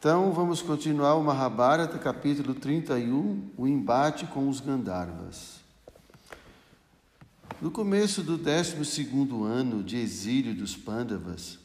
[0.00, 5.60] Então vamos continuar o Mahabharata, capítulo 31, o embate com os Gandharvas.
[7.60, 9.06] No começo do 12
[9.44, 11.58] ano de exílio dos Pandavas,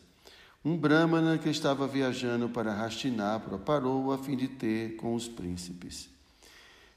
[0.65, 6.09] um Brahmana que estava viajando para Hastinapura parou a fim de ter com os príncipes.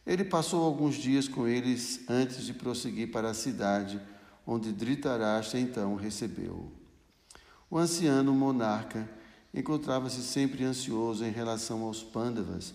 [0.05, 4.01] Ele passou alguns dias com eles antes de prosseguir para a cidade,
[4.45, 6.73] onde Dhritarashtra então recebeu.
[7.71, 9.09] O anciano monarca
[9.59, 12.73] encontrava-se sempre ansioso em relação aos Pandavas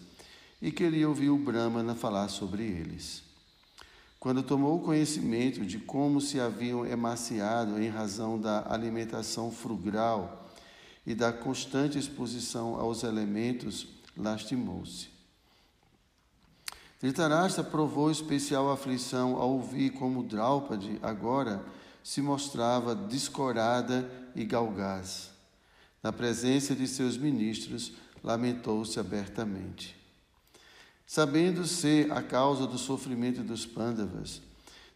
[0.62, 3.24] e queria ouvir o Brahmana falar sobre eles.
[4.20, 10.48] Quando tomou conhecimento de como se haviam emaciado em razão da alimentação frugal
[11.06, 15.10] e da constante exposição aos elementos, lastimou-se.
[17.02, 21.62] Dhritarashtra provou especial aflição ao ouvir como Draupadi agora
[22.02, 25.33] se mostrava descorada e galgaz.
[26.04, 29.96] Na presença de seus ministros, lamentou-se abertamente.
[31.08, 34.42] Sabendo ser a causa do sofrimento dos Pandavas,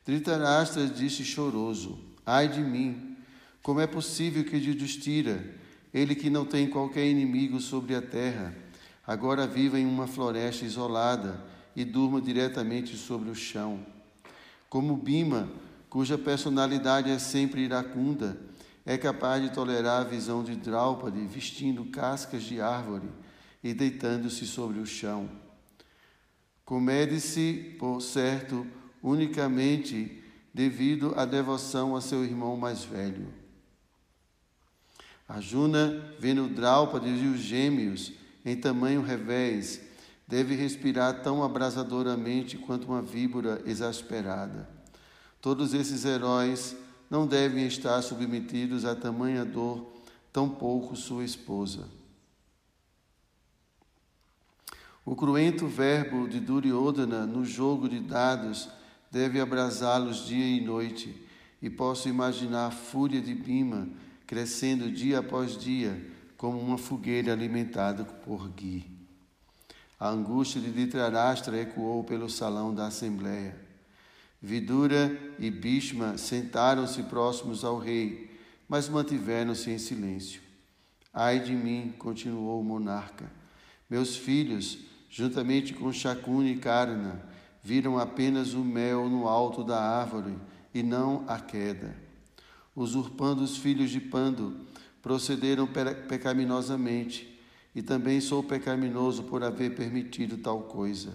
[0.05, 3.15] Dhritarashtra disse choroso: Ai de mim!
[3.63, 5.43] Como é possível que Yudhishthira,
[5.93, 8.55] ele que não tem qualquer inimigo sobre a terra,
[9.05, 11.43] agora viva em uma floresta isolada
[11.75, 13.85] e durma diretamente sobre o chão?
[14.69, 15.49] Como Bima,
[15.89, 18.37] cuja personalidade é sempre iracunda,
[18.87, 23.09] é capaz de tolerar a visão de Draupadi vestindo cascas de árvore
[23.61, 25.29] e deitando-se sobre o chão.
[26.63, 28.65] Comede-se, por certo,
[29.03, 33.27] unicamente devido à devoção a seu irmão mais velho.
[35.27, 38.13] Arjuna, vendo Draupadi e os gêmeos
[38.45, 39.81] em tamanho revés,
[40.25, 44.69] deve respirar tão abrasadoramente quanto uma víbora exasperada.
[45.41, 46.73] Todos esses heróis
[47.09, 49.93] não devem estar submetidos a tamanha dor,
[50.31, 51.87] tampouco sua esposa.
[55.05, 58.69] O cruento verbo de Duryodhana no jogo de dados
[59.09, 61.25] deve abrasá-los dia e noite,
[61.61, 63.87] e posso imaginar a fúria de Bima
[64.27, 68.85] crescendo dia após dia, como uma fogueira alimentada por gui.
[69.99, 73.66] A angústia de Dhritarashtra ecoou pelo salão da assembleia.
[74.41, 78.29] Vidura e Bhishma sentaram-se próximos ao rei,
[78.69, 80.41] mas mantiveram-se em silêncio.
[81.13, 83.31] Ai de mim, continuou o monarca.
[83.89, 87.23] Meus filhos, juntamente com Shakuni e Karna,
[87.63, 90.35] viram apenas o mel no alto da árvore
[90.73, 91.95] e não a queda.
[92.75, 94.55] Usurpando os filhos de Pando,
[95.01, 95.67] procederam
[96.07, 97.35] pecaminosamente,
[97.73, 101.13] e também sou pecaminoso por haver permitido tal coisa.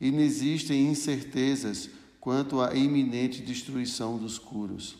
[0.00, 1.90] Inexistem incertezas
[2.24, 4.96] quanto à iminente destruição dos curos.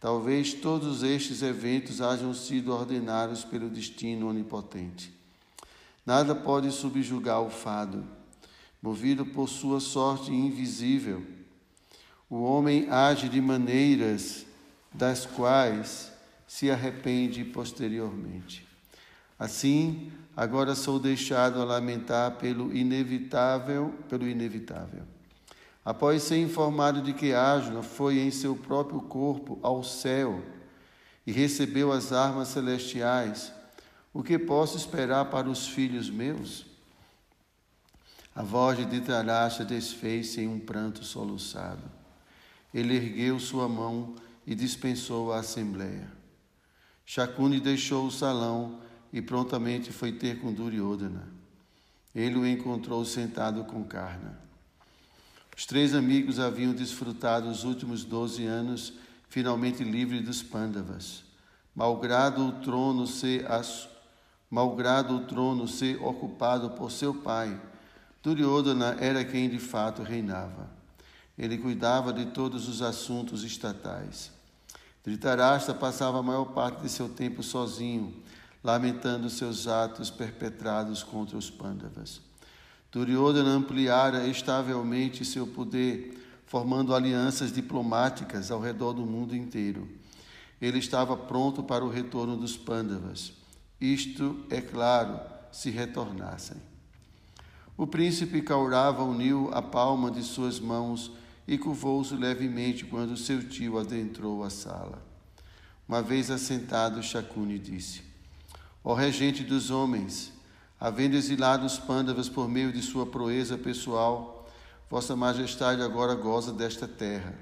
[0.00, 5.12] Talvez todos estes eventos hajam sido ordenados pelo destino onipotente.
[6.06, 8.02] Nada pode subjugar o fado.
[8.80, 11.22] Movido por sua sorte invisível,
[12.30, 14.46] o homem age de maneiras
[14.90, 16.12] das quais
[16.48, 18.66] se arrepende posteriormente.
[19.38, 25.13] Assim, agora sou deixado a lamentar pelo inevitável, pelo inevitável.
[25.84, 30.42] Após ser informado de que Ágila foi em seu próprio corpo ao céu
[31.26, 33.52] e recebeu as armas celestiais,
[34.12, 36.64] o que posso esperar para os filhos meus?
[38.34, 41.82] A voz de Dhritarashtra desfez-se em um pranto soluçado.
[42.72, 44.14] Ele ergueu sua mão
[44.46, 46.10] e dispensou a assembleia.
[47.04, 48.80] Shakuni deixou o salão
[49.12, 51.28] e prontamente foi ter com Duryodhana.
[52.14, 54.43] Ele o encontrou sentado com Karna.
[55.56, 58.92] Os três amigos haviam desfrutado os últimos doze anos
[59.28, 61.22] finalmente livres dos Pandavas.
[61.74, 63.88] Malgrado o trono ser as...
[64.50, 67.60] malgrado o trono ser ocupado por seu pai,
[68.22, 70.70] Duryodhana era quem de fato reinava.
[71.36, 74.32] Ele cuidava de todos os assuntos estatais.
[75.04, 78.22] Dhritarashtra passava a maior parte de seu tempo sozinho,
[78.62, 82.20] lamentando seus atos perpetrados contra os Pandavas.
[82.94, 89.88] Duryodhana ampliara estavelmente seu poder, formando alianças diplomáticas ao redor do mundo inteiro.
[90.62, 93.32] Ele estava pronto para o retorno dos Pandavas.
[93.80, 95.18] Isto, é claro,
[95.50, 96.56] se retornassem.
[97.76, 101.10] O príncipe Kaurava uniu a palma de suas mãos
[101.48, 105.02] e curvou-se levemente quando seu tio adentrou a sala.
[105.88, 108.02] Uma vez assentado, Shakuni disse:
[108.84, 110.32] Ó regente dos homens,
[110.84, 114.46] havendo exilado os pândavas por meio de sua proeza pessoal,
[114.90, 117.34] Vossa Majestade agora goza desta terra.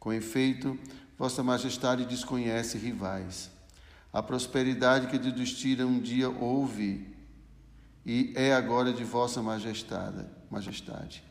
[0.00, 0.78] Com efeito,
[1.18, 3.50] Vossa Majestade desconhece rivais.
[4.10, 7.14] A prosperidade que de Dustira um dia houve
[8.06, 10.24] e é agora de vossa majestade.
[10.50, 11.22] majestade.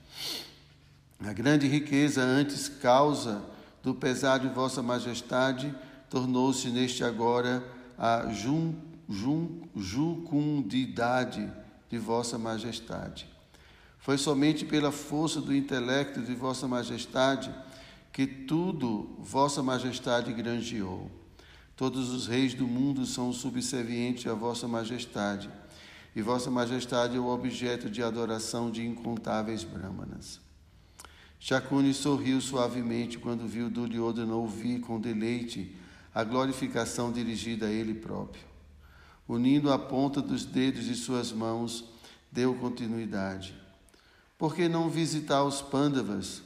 [1.20, 3.44] A grande riqueza, antes causa
[3.82, 5.74] do pesar de vossa majestade,
[6.08, 7.64] tornou-se neste agora
[7.98, 8.91] a jun, jun,
[9.76, 11.52] jucundidade
[11.90, 13.28] de vossa majestade.
[14.00, 17.54] Foi somente pela força do intelecto de vossa majestade
[18.12, 21.10] que tudo vossa majestade granjeou.
[21.76, 25.50] Todos os reis do mundo são subservientes a vossa majestade,
[26.16, 30.40] e vossa majestade é o objeto de adoração de incontáveis brahmanas.
[31.40, 35.76] Shakuni sorriu suavemente quando viu Duryodhana ouvir com deleite
[36.14, 38.51] a glorificação dirigida a ele próprio.
[39.32, 41.86] Unindo a ponta dos dedos de suas mãos,
[42.30, 43.56] deu continuidade.
[44.38, 46.42] Por que não visitar os Pandavas,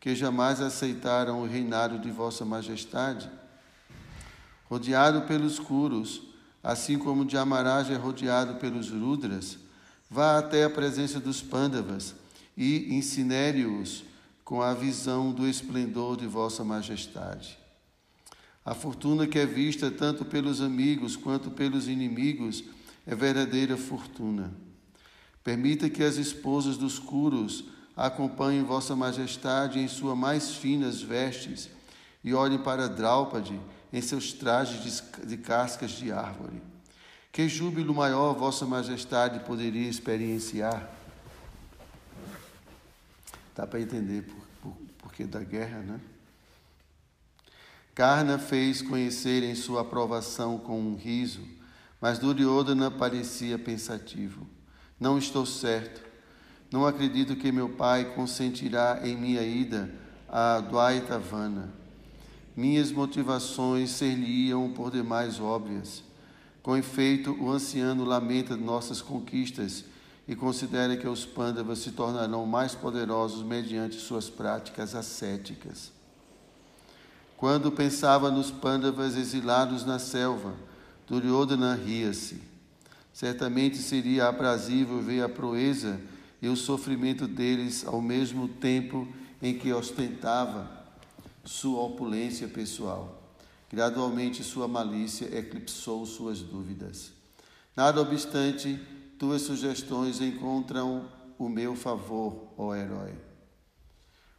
[0.00, 3.30] que jamais aceitaram o reinado de Vossa Majestade?
[4.64, 6.22] Rodeado pelos Kuros,
[6.62, 9.58] assim como Jamaraj é rodeado pelos Rudras,
[10.08, 12.14] vá até a presença dos Pandavas
[12.56, 14.04] e incinere-os
[14.42, 17.61] com a visão do esplendor de Vossa Majestade.
[18.64, 22.62] A fortuna que é vista tanto pelos amigos quanto pelos inimigos
[23.06, 24.52] é verdadeira fortuna.
[25.42, 27.64] Permita que as esposas dos curos
[27.96, 31.68] acompanhem Vossa Majestade em suas mais finas vestes
[32.22, 33.58] e olhem para Draupadi
[33.92, 36.62] em seus trajes de cascas de árvore.
[37.32, 40.88] Que júbilo maior Vossa Majestade poderia experienciar?
[43.56, 46.00] Dá para entender por, por, porquê da guerra, né?
[47.94, 51.42] Karna fez conhecer em sua aprovação com um riso,
[52.00, 54.46] mas Duryodhana parecia pensativo.
[54.98, 56.02] Não estou certo.
[56.70, 59.92] Não acredito que meu pai consentirá em minha ida
[60.26, 61.70] a Dwaitavana.
[62.56, 66.02] Minhas motivações ser-lhe-iam por demais óbvias.
[66.62, 69.84] Com efeito, o anciano lamenta nossas conquistas
[70.26, 75.92] e considera que os Pandavas se tornarão mais poderosos mediante suas práticas ascéticas.
[77.42, 80.54] Quando pensava nos Pandavas exilados na selva,
[81.08, 82.40] Duryodhana ria-se.
[83.12, 86.00] Certamente seria aprazível ver a proeza
[86.40, 89.08] e o sofrimento deles ao mesmo tempo
[89.42, 90.70] em que ostentava
[91.44, 93.20] sua opulência pessoal.
[93.68, 97.10] Gradualmente, sua malícia eclipsou suas dúvidas.
[97.76, 98.80] Nada obstante,
[99.18, 103.31] tuas sugestões encontram o meu favor, ó herói.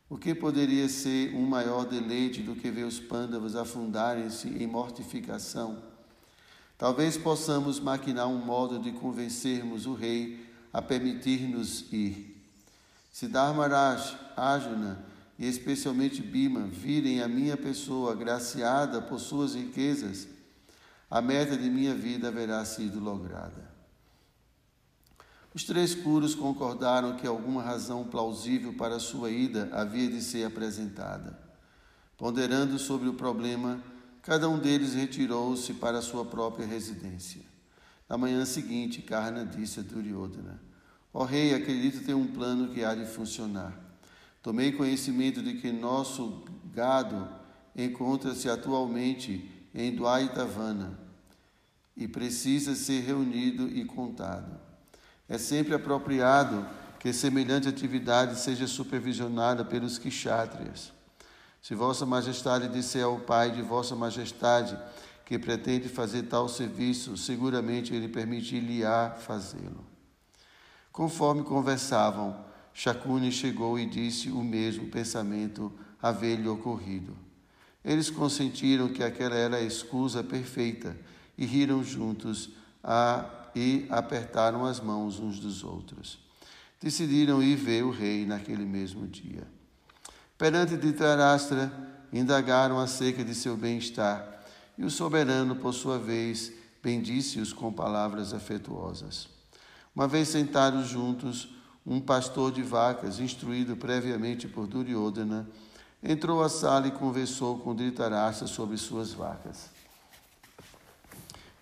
[0.10, 5.82] O que poderia ser um maior deleite do que ver os pândavas afundarem-se em mortificação?
[6.78, 12.36] Talvez possamos maquinar um modo de convencermos o rei a permitir-nos ir.
[13.12, 15.06] Se Dharmaraj, Arjuna
[15.38, 20.28] e especialmente Bima virem a minha pessoa agraciada por suas riquezas,
[21.10, 23.73] a meta de minha vida haverá sido lograda.
[25.54, 31.40] Os três curos concordaram que alguma razão plausível para sua ida havia de ser apresentada.
[32.18, 33.80] Ponderando sobre o problema,
[34.24, 37.42] cada um deles retirou-se para sua própria residência.
[38.10, 40.60] Na manhã seguinte, Karna disse a Duryodhana:
[41.14, 43.80] Ó oh, rei, acredito ter um plano que há de funcionar.
[44.42, 47.30] Tomei conhecimento de que nosso gado
[47.76, 51.00] encontra-se atualmente em Dwaitavana
[51.96, 54.63] e precisa ser reunido e contado.
[55.28, 56.66] É sempre apropriado
[57.00, 60.92] que semelhante atividade seja supervisionada pelos kshatriyas.
[61.62, 64.78] Se Vossa Majestade disser ao Pai de Vossa Majestade
[65.26, 69.86] que pretende fazer tal serviço, seguramente ele permitir-lhe-á fazê-lo.
[70.92, 72.36] Conforme conversavam,
[72.74, 77.16] Shakuni chegou e disse o mesmo pensamento haver-lhe ocorrido.
[77.84, 80.96] Eles consentiram que aquela era a escusa perfeita
[81.38, 82.50] e riram juntos
[82.84, 86.20] a e apertaram as mãos uns dos outros.
[86.82, 89.48] Decidiram ir ver o rei naquele mesmo dia.
[90.38, 91.72] Perante Dhritarashtra,
[92.12, 94.44] indagaram acerca de seu bem-estar,
[94.78, 99.30] e o soberano, por sua vez, bendisse-os com palavras afetuosas.
[99.96, 101.50] Uma vez sentados juntos,
[101.86, 105.48] um pastor de vacas, instruído previamente por Duryodhana,
[106.02, 109.73] entrou à sala e conversou com Dhritarashtra sobre suas vacas.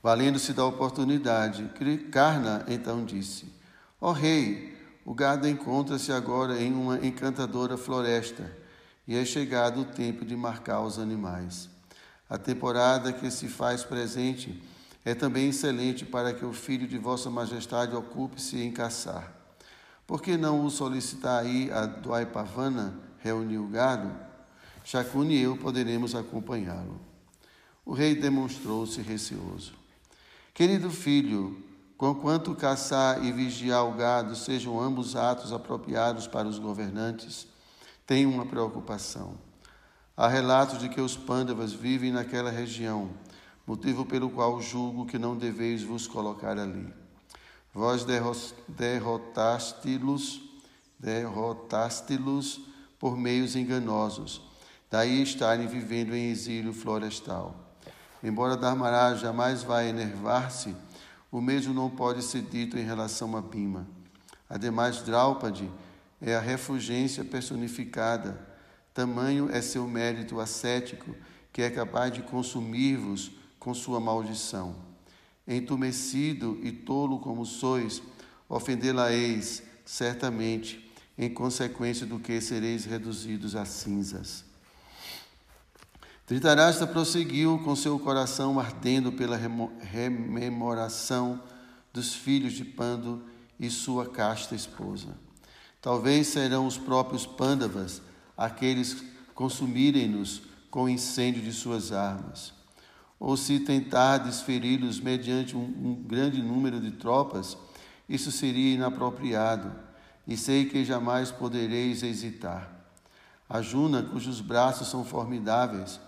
[0.04, 1.70] Valendo-se da oportunidade,
[2.12, 3.54] Karna então disse:
[4.00, 8.52] Ó oh, rei, o gado encontra-se agora em uma encantadora floresta
[9.08, 11.70] e é chegado o tempo de marcar os animais.
[12.28, 14.64] A temporada que se faz presente
[15.04, 19.32] é também excelente para que o filho de Vossa Majestade ocupe-se em caçar.
[20.08, 24.12] Por que não o solicitar aí a Dwaipavana reunir o gado?
[24.84, 27.00] Shakuni e eu poderemos acompanhá-lo.
[27.86, 29.81] O rei demonstrou-se receoso.
[30.54, 37.46] Querido filho, Conquanto caçar e vigiar o gado sejam ambos atos apropriados para os governantes,
[38.08, 39.36] tenho uma preocupação.
[40.18, 43.12] Há relatos de que os pândavas vivem naquela região,
[43.68, 46.92] motivo pelo qual julgo que não deveis vos colocar ali.
[47.72, 48.04] Vós
[48.68, 50.42] derrotaste-los,
[50.98, 52.62] derrotaste-los
[52.98, 54.42] por meios enganosos,
[54.90, 57.71] daí estarem vivendo em exílio florestal.
[58.24, 60.76] Embora Dharmaraj jamais vá enervar-se,
[61.32, 63.88] o mesmo não pode ser dito em relação a Bima.
[64.50, 65.72] Ademais, Draupadi
[66.22, 68.38] é a refugência personificada.
[68.94, 71.16] Tamanho é seu mérito ascético,
[71.52, 74.76] que é capaz de consumir-vos com sua maldição.
[75.48, 78.04] Entumecido e tolo como sois,
[78.48, 84.51] ofendê-la-eis, certamente, em consequência do que sereis reduzidos a cinzas.
[86.32, 89.38] Tritarasta prosseguiu com seu coração ardendo pela
[89.82, 91.42] rememoração
[91.92, 93.22] dos filhos de Pando
[93.60, 95.10] e sua casta esposa.
[95.82, 98.02] Talvez serão os próprios Pandavas
[98.38, 99.04] aqueles
[99.36, 102.54] consumirem-nos com o incêndio de suas armas.
[103.20, 107.58] Ou se tentar desferi-los mediante um, um grande número de tropas,
[108.08, 109.70] isso seria inapropriado,
[110.26, 112.72] e sei que jamais podereis hesitar.
[113.50, 116.00] A Juna, cujos braços são formidáveis,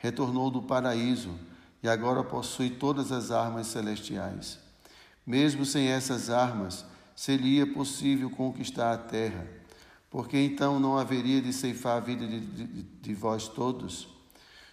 [0.00, 1.30] retornou do paraíso
[1.82, 4.58] e agora possui todas as armas celestiais.
[5.26, 9.46] Mesmo sem essas armas, seria possível conquistar a terra,
[10.10, 14.08] porque então não haveria de ceifar a vida de, de, de vós todos.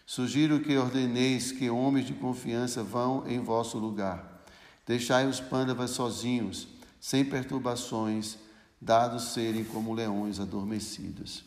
[0.05, 4.41] Sugiro que ordeneis que homens de confiança vão em vosso lugar.
[4.86, 6.69] Deixai os pândavas sozinhos,
[7.00, 8.38] sem perturbações,
[8.79, 11.43] dados serem como leões adormecidos.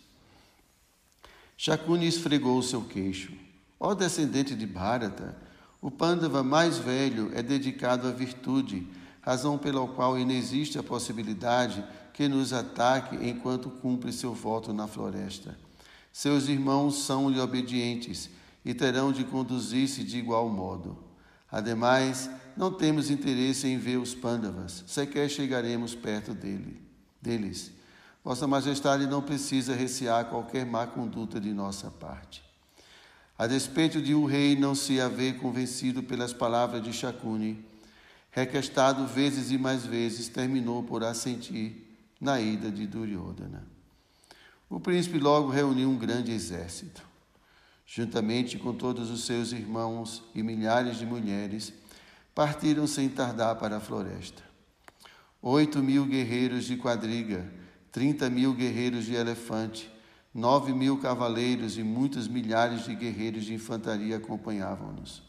[1.57, 3.33] Shakuni esfregou seu queixo.
[3.83, 5.35] Ó descendente de Bharata,
[5.81, 8.87] o Pandava mais velho é dedicado à virtude,
[9.23, 11.83] razão pela qual inexiste a possibilidade
[12.13, 15.57] que nos ataque enquanto cumpre seu voto na floresta.
[16.13, 18.29] Seus irmãos são-lhe obedientes
[18.63, 20.99] e terão de conduzir-se de igual modo.
[21.51, 26.83] Ademais, não temos interesse em ver os Pandavas, sequer chegaremos perto dele,
[27.23, 27.73] deles.
[28.23, 32.50] Vossa Majestade não precisa recear qualquer má conduta de nossa parte.
[33.41, 37.65] A despeito de o rei não se haver convencido pelas palavras de Shakuni,
[38.31, 43.67] requestado vezes e mais vezes, terminou por assentir na ida de Duryodhana.
[44.69, 47.03] O príncipe logo reuniu um grande exército.
[47.87, 51.73] Juntamente com todos os seus irmãos e milhares de mulheres,
[52.35, 54.43] partiram sem tardar para a floresta.
[55.41, 57.51] Oito mil guerreiros de quadriga,
[57.91, 59.91] trinta mil guerreiros de elefante,
[60.33, 65.23] Nove mil cavaleiros e muitos milhares de guerreiros de infantaria acompanhavam-nos.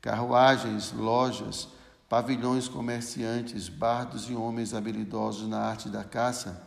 [0.00, 1.68] Carruagens, lojas,
[2.08, 6.62] pavilhões comerciantes, bardos e homens habilidosos na arte da caça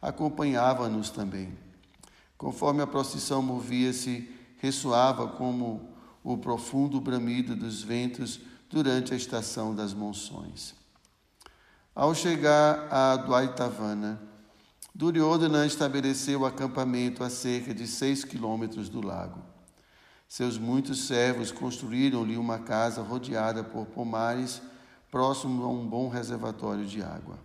[0.00, 1.56] acompanhavam-nos também.
[2.38, 4.28] Conforme a procissão movia-se,
[4.58, 5.92] ressoava como
[6.24, 8.40] o profundo bramido dos ventos
[8.70, 10.74] durante a estação das monções.
[11.94, 14.20] Ao chegar a Dwaitavana,
[14.94, 19.40] Duryodhana estabeleceu o acampamento a cerca de seis quilômetros do lago.
[20.28, 24.60] Seus muitos servos construíram-lhe uma casa rodeada por pomares,
[25.10, 27.38] próximo a um bom reservatório de água.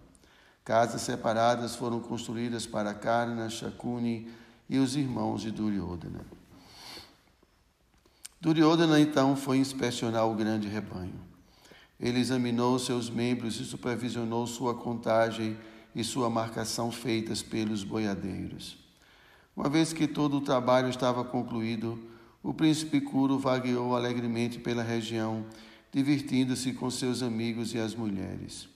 [0.64, 4.30] Casas separadas foram construídas para Karna, Shakuni
[4.70, 6.26] e os irmãos de Duryodhana.
[8.42, 11.20] Duryodhana então foi inspecionar o grande rebanho.
[12.00, 15.58] Ele examinou seus membros e supervisionou sua contagem
[15.98, 18.78] e sua marcação feitas pelos boiadeiros.
[19.56, 22.00] Uma vez que todo o trabalho estava concluído,
[22.44, 25.44] o príncipe Curo vagueou alegremente pela região,
[25.92, 28.70] divertindo-se com seus amigos e as mulheres.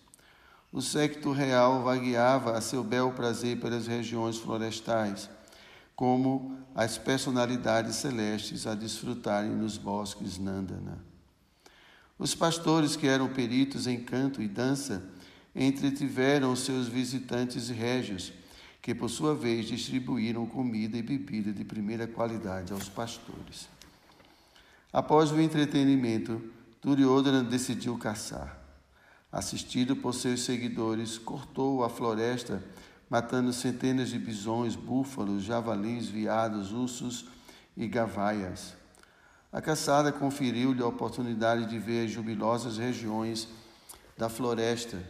[0.73, 5.29] O séquito real vagueava a seu bel prazer pelas regiões florestais,
[5.95, 10.97] como as personalidades celestes a desfrutarem nos bosques Nandana.
[12.17, 15.03] Os pastores, que eram peritos em canto e dança,
[15.55, 18.31] entretiveram seus visitantes régios,
[18.81, 23.69] que por sua vez distribuíram comida e bebida de primeira qualidade aos pastores.
[24.91, 26.41] Após o entretenimento,
[26.81, 28.59] Duryodhana decidiu caçar.
[29.31, 32.63] Assistido por seus seguidores, cortou a floresta,
[33.09, 37.25] matando centenas de bisões, búfalos, javalis, veados, ursos
[37.77, 38.73] e gavaias.
[39.51, 43.47] A caçada conferiu-lhe a oportunidade de ver as jubilosas regiões
[44.17, 45.01] da floresta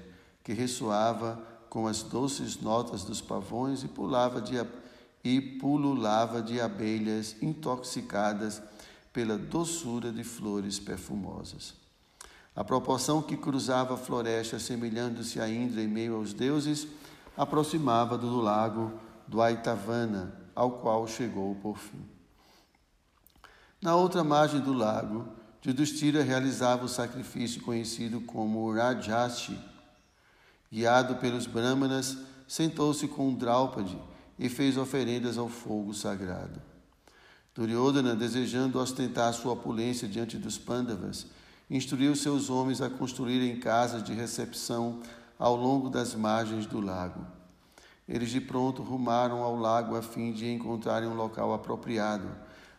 [0.43, 4.55] que ressoava com as doces notas dos pavões e pulava de,
[5.24, 8.62] e pululava de abelhas intoxicadas
[9.13, 11.74] pela doçura de flores perfumosas.
[12.55, 16.88] A proporção que cruzava a floresta, semelhando-se a Indra em meio aos deuses,
[17.38, 18.91] aproximava do lago
[19.27, 22.05] do Aitavana, ao qual chegou por fim.
[23.81, 25.27] Na outra margem do lago,
[25.65, 29.57] Yudhishthira realizava o sacrifício conhecido como Rajashi.
[30.71, 33.99] Guiado pelos Brahmanas, sentou-se com Draupadi
[34.39, 36.61] e fez oferendas ao fogo sagrado.
[37.53, 41.27] Duryodhana, desejando ostentar sua opulência diante dos Pandavas,
[41.69, 45.01] instruiu seus homens a construírem casas de recepção
[45.37, 47.25] ao longo das margens do lago.
[48.07, 52.29] Eles de pronto rumaram ao lago a fim de encontrarem um local apropriado,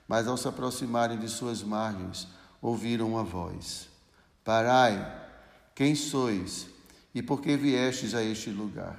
[0.09, 2.27] mas ao se aproximarem de suas margens,
[2.61, 3.89] ouviram uma voz:
[4.43, 5.21] Parai,
[5.75, 6.67] quem sois
[7.15, 8.99] e por que viestes a este lugar?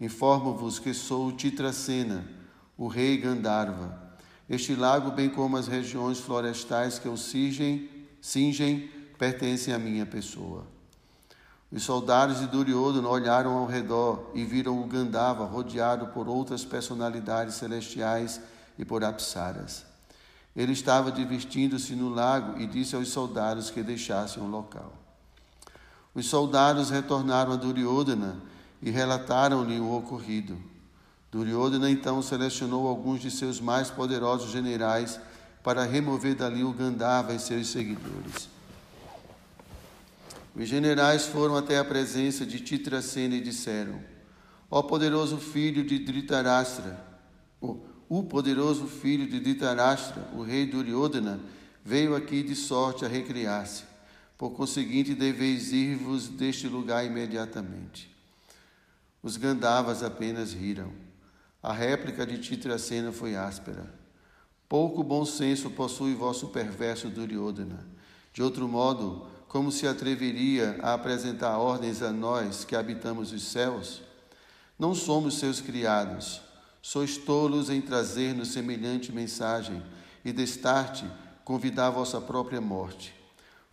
[0.00, 2.26] Informo-vos que sou Titracena,
[2.76, 4.02] o rei Gandharva.
[4.48, 7.88] Este lago, bem como as regiões florestais que o cingem,
[8.20, 10.66] cingem pertencem à minha pessoa.
[11.70, 17.56] Os soldados de Duryodhana olharam ao redor e viram o Gandava rodeado por outras personalidades
[17.56, 18.40] celestiais
[18.78, 19.84] e por apsaras.
[20.54, 25.05] Ele estava divertindo-se no lago e disse aos soldados que deixassem o local.
[26.16, 28.38] Os soldados retornaram a Duryodhana
[28.80, 30.56] e relataram-lhe o ocorrido.
[31.30, 35.20] Duryodhana então selecionou alguns de seus mais poderosos generais
[35.62, 38.48] para remover dali o Gandava e seus seguidores.
[40.54, 44.00] Os generais foram até a presença de Titracena e disseram:
[44.70, 46.98] Ó poderoso filho de Dhritarashtra,
[47.60, 51.40] o, o poderoso filho de Dhritarashtra, o rei Duryodhana,
[51.84, 53.95] veio aqui de sorte a recriar-se.
[54.36, 58.14] Por conseguinte, deveis ir-vos deste lugar imediatamente.
[59.22, 60.92] Os Gandavas apenas riram.
[61.62, 63.92] A réplica de Titracena foi áspera.
[64.68, 67.86] Pouco bom senso possui vosso perverso Duryodhana.
[68.32, 74.02] De outro modo, como se atreveria a apresentar ordens a nós que habitamos os céus?
[74.78, 76.42] Não somos seus criados.
[76.82, 79.82] Sois tolos em trazer-nos semelhante mensagem
[80.22, 81.04] e destarte
[81.42, 83.15] convidar a vossa própria morte.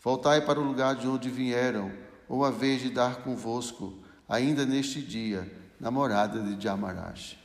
[0.03, 1.89] Voltai para o lugar de onde vieram,
[2.27, 7.37] ou a vez de dar convosco, ainda neste dia, na morada de Jamarash.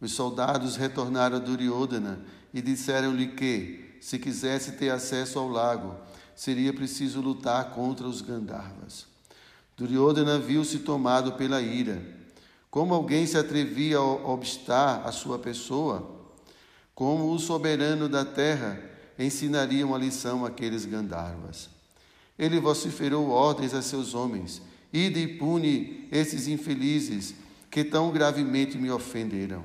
[0.00, 5.94] Os soldados retornaram a Duryodhana e disseram-lhe que, se quisesse ter acesso ao lago,
[6.34, 9.06] seria preciso lutar contra os Gandharvas.
[9.76, 12.02] Duryodhana viu-se tomado pela ira.
[12.70, 16.30] Como alguém se atrevia a obstar a sua pessoa?
[16.94, 21.68] Como o soberano da terra ensinaria uma lição àqueles Gandharvas?
[22.38, 27.34] Ele vociferou ordens a seus homens: Ide e pune esses infelizes
[27.70, 29.64] que tão gravemente me ofenderam.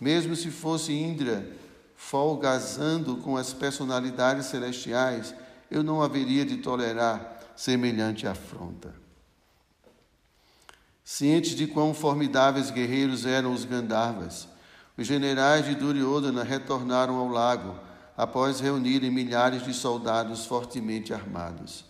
[0.00, 1.46] Mesmo se fosse Indra
[1.94, 5.34] folgazando com as personalidades celestiais,
[5.70, 8.94] eu não haveria de tolerar semelhante afronta.
[11.04, 14.48] Cientes de quão formidáveis guerreiros eram os Gandharvas,
[14.96, 17.78] os generais de Duryodhana retornaram ao lago
[18.20, 21.86] após reunirem milhares de soldados fortemente armados.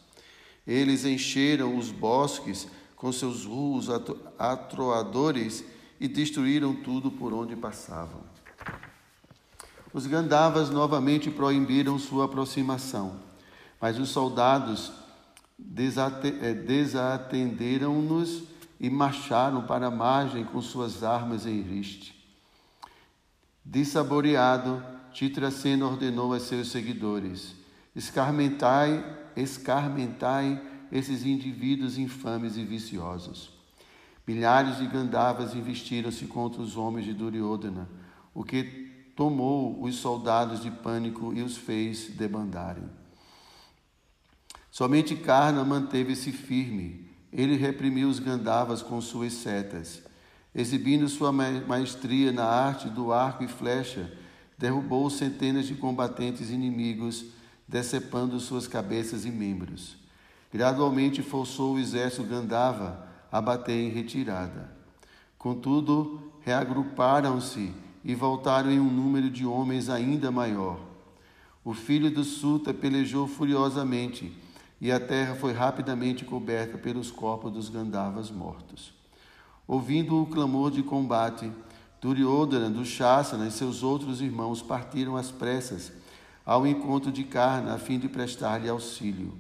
[0.65, 3.89] Eles encheram os bosques com seus ruos
[4.39, 5.65] atroadores
[5.99, 8.21] e destruíram tudo por onde passavam.
[9.93, 13.17] Os Gandhavas novamente proibiram sua aproximação.
[13.81, 14.93] Mas os soldados
[15.59, 18.45] eh, desatenderam-nos
[18.79, 22.15] e marcharam para a margem com suas armas em riste.
[23.65, 27.55] Dissaboreado, Titracena ordenou a seus seguidores:
[27.95, 29.05] escarmentai,
[29.37, 33.51] escarmentai esses indivíduos infames e viciosos.
[34.27, 37.89] Milhares de Gandavas investiram-se contra os homens de Duryodhana,
[38.35, 42.89] o que tomou os soldados de pânico e os fez debandarem.
[44.71, 47.11] Somente Karna manteve-se firme.
[47.33, 50.03] Ele reprimiu os Gandavas com suas setas.
[50.55, 54.11] Exibindo sua maestria na arte do arco e flecha,
[54.61, 57.25] derrubou centenas de combatentes inimigos,
[57.67, 59.97] decepando suas cabeças e membros.
[60.53, 64.71] Gradualmente forçou o exército Gandava a bater em retirada.
[65.39, 67.73] Contudo, reagruparam-se
[68.05, 70.79] e voltaram em um número de homens ainda maior.
[71.65, 74.31] O filho do Suta pelejou furiosamente
[74.79, 78.93] e a terra foi rapidamente coberta pelos corpos dos Gandavas mortos.
[79.67, 81.51] Ouvindo o clamor de combate,
[82.01, 85.93] Duryodhana, do Shasana e seus outros irmãos partiram às pressas
[86.45, 89.35] ao encontro de Karna a fim de prestar-lhe auxílio.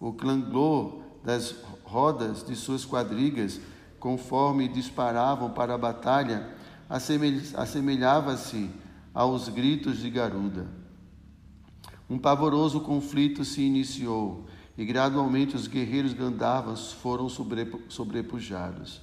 [0.00, 3.60] O clangor das rodas de suas quadrigas,
[3.98, 6.54] conforme disparavam para a batalha,
[6.88, 8.70] assemelhava-se
[9.14, 10.66] aos gritos de Garuda.
[12.08, 14.46] Um pavoroso conflito se iniciou
[14.76, 19.00] e gradualmente os guerreiros Gandharvas foram sobrepujados.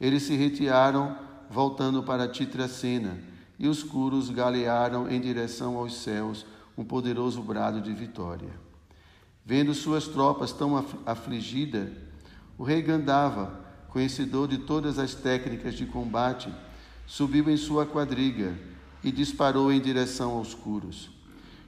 [0.00, 1.16] Eles se retiraram,
[1.50, 3.18] voltando para Titracena,
[3.58, 6.46] e os Kuros galearam em direção aos céus
[6.78, 8.48] um poderoso brado de vitória.
[9.44, 11.90] Vendo suas tropas tão afligidas,
[12.56, 16.48] o rei Gandava, conhecedor de todas as técnicas de combate,
[17.06, 18.56] subiu em sua quadriga
[19.02, 21.10] e disparou em direção aos Kuros.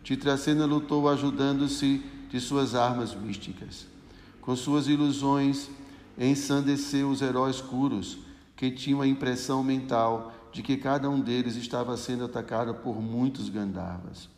[0.04, 3.86] Titracena lutou ajudando-se de suas armas místicas.
[4.40, 5.68] Com suas ilusões,
[6.18, 8.18] ensandeceu os heróis curos,
[8.62, 13.48] que tinham a impressão mental de que cada um deles estava sendo atacado por muitos
[13.48, 14.28] Gandharvas.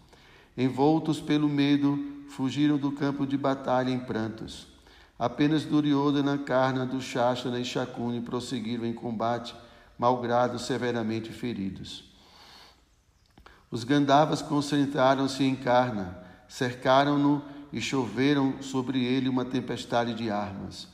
[0.57, 4.67] Envoltos pelo medo, fugiram do campo de batalha em prantos.
[5.19, 9.55] Apenas Duryodhana, Karna, Dushasana e Shakuni prosseguiram em combate,
[9.99, 12.05] malgrado severamente feridos.
[13.71, 16.17] Os Gandhavas concentraram-se em Karna,
[16.49, 20.89] cercaram-no e choveram sobre ele uma tempestade de armas.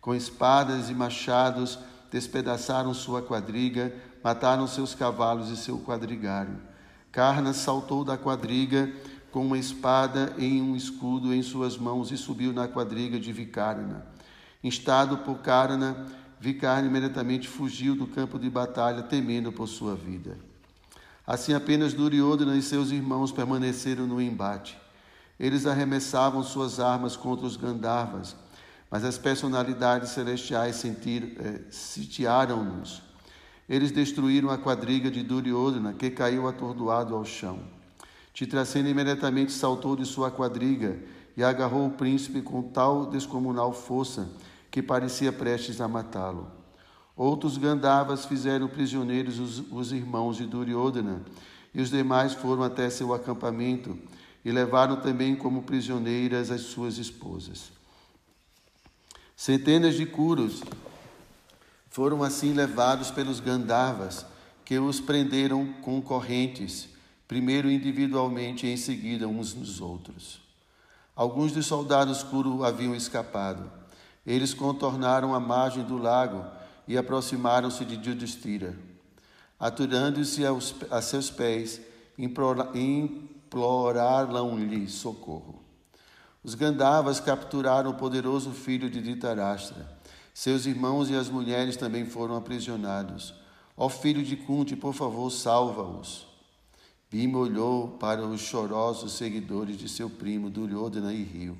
[0.00, 1.78] Com espadas e machados,
[2.10, 6.56] despedaçaram sua quadriga, mataram seus cavalos e seu quadrigário.
[7.12, 8.92] Karna saltou da quadriga
[9.30, 14.06] com uma espada e um escudo em suas mãos e subiu na quadriga de Vikarna.
[14.62, 16.06] Instado por Karna,
[16.40, 20.38] Vikarna imediatamente fugiu do campo de batalha, temendo por sua vida.
[21.26, 24.76] Assim, apenas Duryodhana e seus irmãos permaneceram no embate.
[25.38, 28.36] Eles arremessavam suas armas contra os Gandharvas,
[28.90, 33.02] mas as personalidades celestiais eh, sitiaram-nos.
[33.68, 37.60] Eles destruíram a quadriga de Duryodhana, que caiu atordoado ao chão.
[38.34, 40.98] Titracena imediatamente saltou de sua quadriga
[41.36, 44.28] e agarrou o príncipe com tal descomunal força
[44.70, 46.50] que parecia prestes a matá-lo.
[47.16, 51.22] Outros Gandhavas fizeram prisioneiros os, os irmãos de Duryodhana,
[51.72, 53.96] e os demais foram até seu acampamento
[54.44, 57.79] e levaram também como prisioneiras as suas esposas.
[59.40, 60.60] Centenas de curos
[61.88, 64.26] foram assim levados pelos Gandharvas,
[64.66, 66.90] que os prenderam com correntes,
[67.26, 70.42] primeiro individualmente e em seguida uns nos outros.
[71.16, 73.72] Alguns dos soldados Kuru haviam escapado.
[74.26, 76.44] Eles contornaram a margem do lago
[76.86, 78.76] e aproximaram-se de Judistira.
[79.58, 80.42] Aturando-se
[80.90, 81.80] a seus pés,
[82.18, 85.59] imploraram-lhe socorro.
[86.42, 89.86] Os Gandhavas capturaram o poderoso filho de Dhritarashtra.
[90.32, 93.34] Seus irmãos e as mulheres também foram aprisionados.
[93.76, 96.26] Ó filho de Kunti, por favor, salva-os.
[97.10, 101.58] Bima olhou para os chorosos seguidores de seu primo Duryodhana e riu.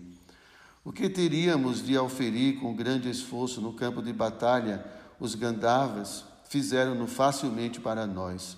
[0.82, 4.84] O que teríamos de auferir com grande esforço no campo de batalha
[5.18, 8.56] os Gandhavas fizeram-no facilmente para nós.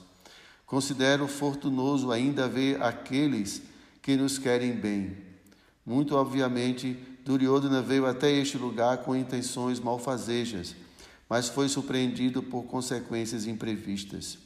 [0.65, 3.63] Considero fortunoso ainda ver aqueles
[4.01, 5.32] que nos querem bem.
[5.85, 10.77] Muito obviamente, Duryodhana veio até este lugar com intenções malfazejas,
[11.29, 14.39] mas foi surpreendido por consequências imprevistas.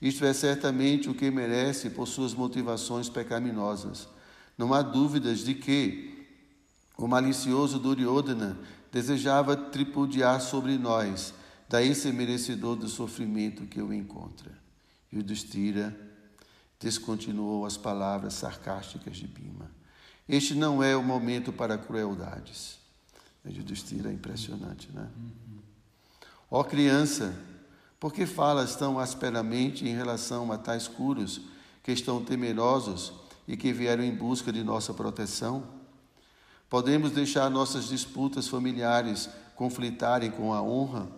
[0.00, 4.08] Isto é certamente o que merece por suas motivações pecaminosas.
[4.56, 6.26] Não há dúvidas de que
[6.96, 8.58] o malicioso Duryodhana
[8.90, 11.32] desejava tripudiar sobre nós,
[11.68, 14.50] daí ser merecedor do sofrimento que o encontra.
[15.12, 15.96] Yudhishthira
[16.80, 19.79] descontinuou as palavras sarcásticas de Bima.
[20.30, 22.78] Este não é o momento para crueldades.
[23.44, 25.08] Yudhishthira é impressionante, né?
[26.48, 27.34] Ó oh, criança,
[27.98, 31.40] por que falas tão asperamente em relação a tais curos
[31.82, 33.12] que estão temerosos
[33.48, 35.64] e que vieram em busca de nossa proteção?
[36.68, 41.08] Podemos deixar nossas disputas familiares conflitarem com a honra?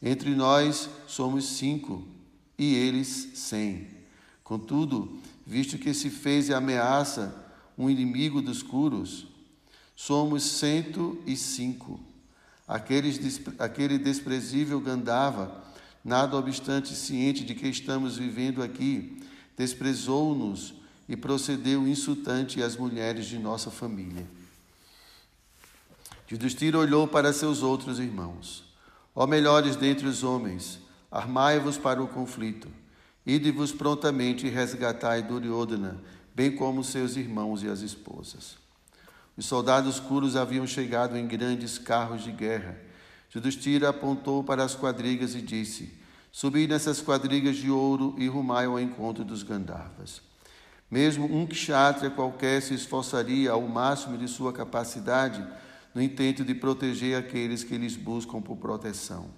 [0.00, 2.06] Entre nós somos cinco
[2.56, 3.88] e eles cem.
[4.44, 7.41] Contudo, visto que se fez e ameaça
[7.82, 9.26] um inimigo dos curos,
[9.96, 12.00] somos cento e cinco.
[12.66, 15.64] Aqueles, aquele desprezível Gandava,
[16.04, 19.22] nada obstante ciente de que estamos vivendo aqui,
[19.56, 20.74] desprezou-nos
[21.08, 24.26] e procedeu insultante às mulheres de nossa família.
[26.28, 28.64] Judistira olhou para seus outros irmãos.
[29.14, 30.80] Ó melhores dentre os homens,
[31.12, 32.68] Armai-vos para o conflito.
[33.26, 36.02] Ide-vos prontamente e resgatai Duryodhana,
[36.34, 38.56] bem como seus irmãos e as esposas.
[39.36, 42.78] Os soldados curos haviam chegado em grandes carros de guerra.
[43.30, 45.92] Judistira apontou para as quadrigas e disse:
[46.30, 50.20] Subi nessas quadrigas de ouro e rumai ao encontro dos Gandharvas.
[50.90, 55.42] Mesmo um kshatriya qualquer se esforçaria ao máximo de sua capacidade
[55.94, 59.30] no intento de proteger aqueles que lhes buscam por proteção.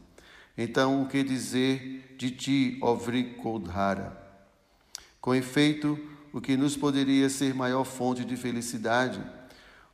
[0.56, 4.16] Então, o que dizer de ti, ó Vrikodhara?
[5.20, 5.98] Com efeito,
[6.34, 9.22] o que nos poderia ser maior fonte de felicidade?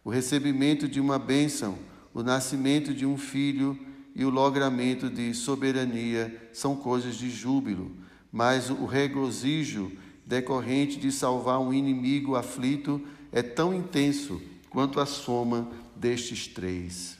[0.03, 1.79] O recebimento de uma bênção,
[2.14, 3.79] o nascimento de um filho
[4.16, 7.94] e o logramento de soberania são coisas de júbilo,
[8.33, 9.92] mas o regozijo
[10.24, 17.18] decorrente de salvar um inimigo aflito é tão intenso quanto a soma destes três.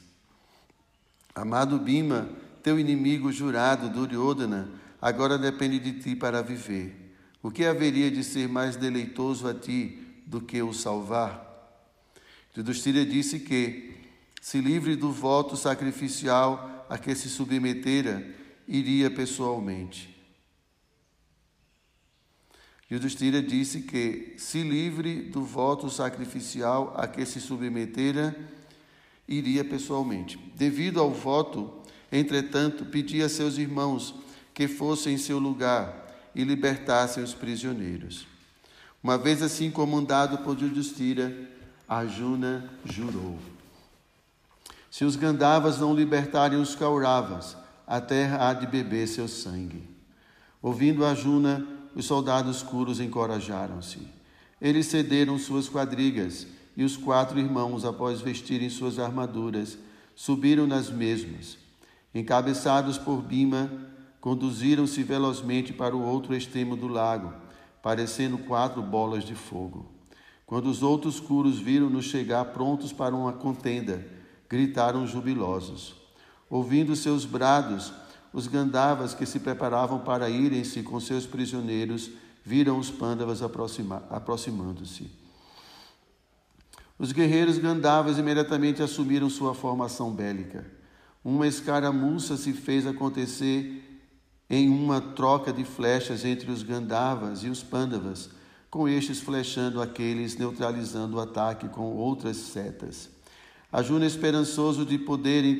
[1.35, 2.27] Amado Bima,
[2.63, 4.67] teu inimigo jurado, Duryodhana,
[4.99, 7.00] agora depende de ti para viver.
[7.43, 11.49] O que haveria de ser mais deleitoso a ti do que o salvar?
[12.55, 13.95] Yudhishthira disse que,
[14.39, 18.23] se livre do voto sacrificial a que se submetera,
[18.67, 20.09] iria pessoalmente.
[22.91, 28.35] Yudhishthira disse que, se livre do voto sacrificial a que se submetera,
[29.27, 30.37] iria pessoalmente.
[30.55, 34.13] Devido ao voto, entretanto, pedia a seus irmãos
[34.53, 38.27] que fossem em seu lugar e libertassem os prisioneiros.
[39.03, 41.35] Uma vez assim comandado por Yudhishthira,
[41.87, 43.37] Arjuna jurou:
[44.89, 49.83] Se os Gandavas não libertarem os Kauravas, a terra há de beber seu sangue.
[50.61, 51.65] Ouvindo Arjuna,
[51.95, 54.07] os soldados curos encorajaram-se.
[54.61, 59.77] Eles cederam suas quadrigas e os quatro irmãos, após vestirem suas armaduras,
[60.15, 61.57] subiram nas mesmas.
[62.13, 63.69] Encabeçados por Bima,
[64.21, 67.33] conduziram-se velozmente para o outro extremo do lago,
[67.81, 69.91] parecendo quatro bolas de fogo.
[70.45, 74.05] Quando os outros curos viram-nos chegar prontos para uma contenda,
[74.47, 75.95] gritaram jubilosos.
[76.49, 77.91] Ouvindo seus brados,
[78.31, 82.11] os Gandavas que se preparavam para irem-se com seus prisioneiros
[82.45, 85.09] viram os Pandavas aproximando-se.
[86.99, 90.69] Os guerreiros Gandavas imediatamente assumiram sua formação bélica.
[91.23, 93.87] Uma escaramuça se fez acontecer
[94.51, 98.29] em uma troca de flechas entre os Gandavas e os Pandavas,
[98.69, 103.09] com estes flechando aqueles, neutralizando o ataque com outras setas.
[103.71, 105.57] Ajuna, esperançoso de poderem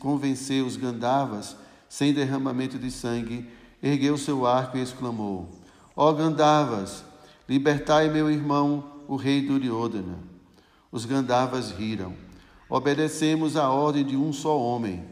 [0.00, 1.56] convencer os Gandavas,
[1.88, 3.48] sem derramamento de sangue,
[3.80, 5.48] ergueu seu arco e exclamou:
[5.94, 7.04] Ó Gandavas,
[7.48, 10.18] libertai meu irmão, o rei Duryodhana.
[10.90, 12.12] Os Gandavas riram.
[12.68, 15.04] Obedecemos à ordem de um só homem.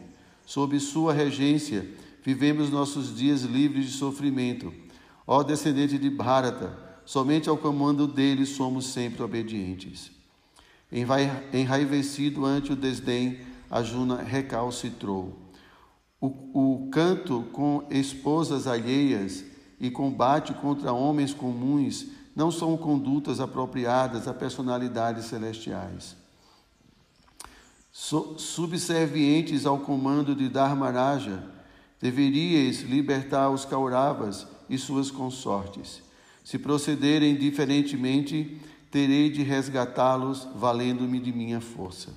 [0.45, 1.87] Sob sua regência,
[2.25, 4.73] vivemos nossos dias livres de sofrimento.
[5.27, 10.11] Ó descendente de Bharata, somente ao comando dele somos sempre obedientes.
[11.53, 15.37] Enraivecido ante o desdém, Ajuna recalcitrou.
[16.19, 16.27] O,
[16.87, 19.43] o canto com esposas alheias
[19.79, 26.15] e combate contra homens comuns não são condutas apropriadas a personalidades celestiais.
[27.91, 31.54] So, subservientes ao comando de Dharmaraja,
[32.05, 36.03] deveríeis libertar os Kauravas e suas consortes.
[36.43, 42.13] Se procederem diferentemente, terei de resgatá-los, valendo-me de minha força.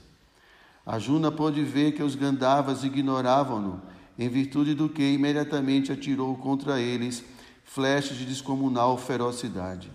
[0.99, 3.81] Juna pôde ver que os Gandavas ignoravam-no,
[4.19, 7.25] em virtude do que imediatamente atirou contra eles
[7.65, 9.91] flechas de descomunal ferocidade.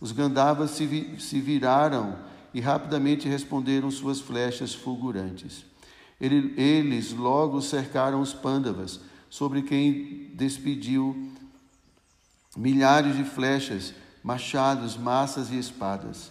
[0.00, 2.18] Os Gandavas se, vi se viraram
[2.52, 5.64] e rapidamente responderam suas flechas fulgurantes.
[6.20, 9.00] Ele, eles logo cercaram os Pandavas,
[9.34, 11.32] sobre quem despediu
[12.56, 13.92] milhares de flechas,
[14.22, 16.30] machados, massas e espadas.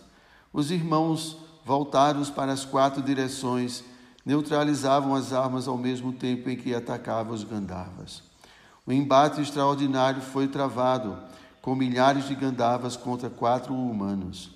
[0.53, 1.35] Os irmãos,
[1.65, 3.83] voltados para as quatro direções,
[4.25, 8.23] neutralizavam as armas ao mesmo tempo em que atacavam os Gandharvas.
[8.87, 11.17] O embate extraordinário foi travado,
[11.61, 14.49] com milhares de Gandharvas contra quatro humanos.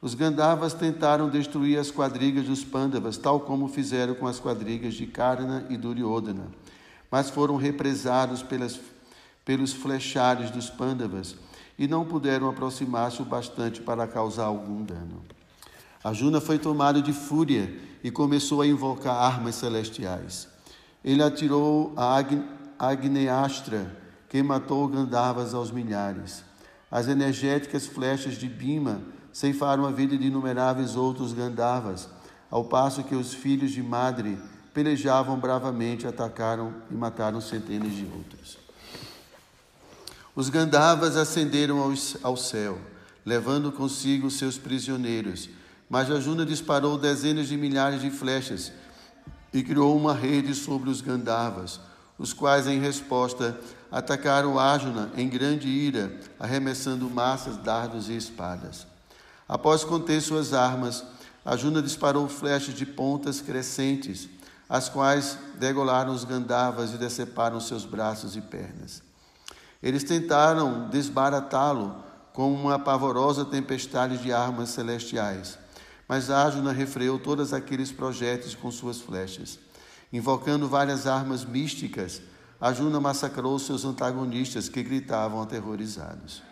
[0.00, 5.08] Os Gandharvas tentaram destruir as quadrigas dos Pandavas, tal como fizeram com as quadrigas de
[5.08, 6.46] Karna e Duryodhana,
[7.10, 8.78] mas foram represados pelas,
[9.44, 11.36] pelos flechares dos Pandavas
[11.78, 15.22] e não puderam aproximar-se o bastante para causar algum dano.
[16.04, 20.48] Arjuna foi tomado de fúria e começou a invocar armas celestiais.
[21.04, 22.22] Ele atirou a
[22.78, 26.44] Agneastra, que matou Gandharvas aos milhares.
[26.90, 32.08] As energéticas flechas de Bima ceifaram a vida de inumeráveis outros Gandharvas,
[32.50, 34.38] ao passo que os filhos de Madre
[34.72, 38.58] pelejavam bravamente, atacaram e mataram centenas de outros.
[40.34, 41.80] Os Gandharvas ascenderam
[42.22, 42.78] ao, céu,
[43.24, 45.50] levando consigo seus prisioneiros,
[45.88, 48.72] mas Jajuna disparou dezenas de milhares de flechas
[49.52, 51.80] e criou uma rede sobre os Gandharvas,
[52.16, 53.58] os quais, em resposta,
[53.90, 58.86] atacaram Arjuna em grande ira, arremessando massas, dardos e espadas.
[59.48, 61.04] Após conter suas armas,
[61.44, 64.28] Arjuna disparou flechas de pontas crescentes,
[64.70, 69.02] as quais degolaram os Gandharvas e deceparam seus braços e pernas.
[69.82, 72.02] Eles tentaram desbaratá-lo
[72.32, 75.58] com uma pavorosa tempestade de armas celestiais
[76.10, 79.60] mas Ájuna refreou todos aqueles projetos com suas flechas.
[80.12, 82.20] Invocando várias armas místicas,
[82.60, 86.42] Arjuna massacrou seus antagonistas que gritavam aterrorizados.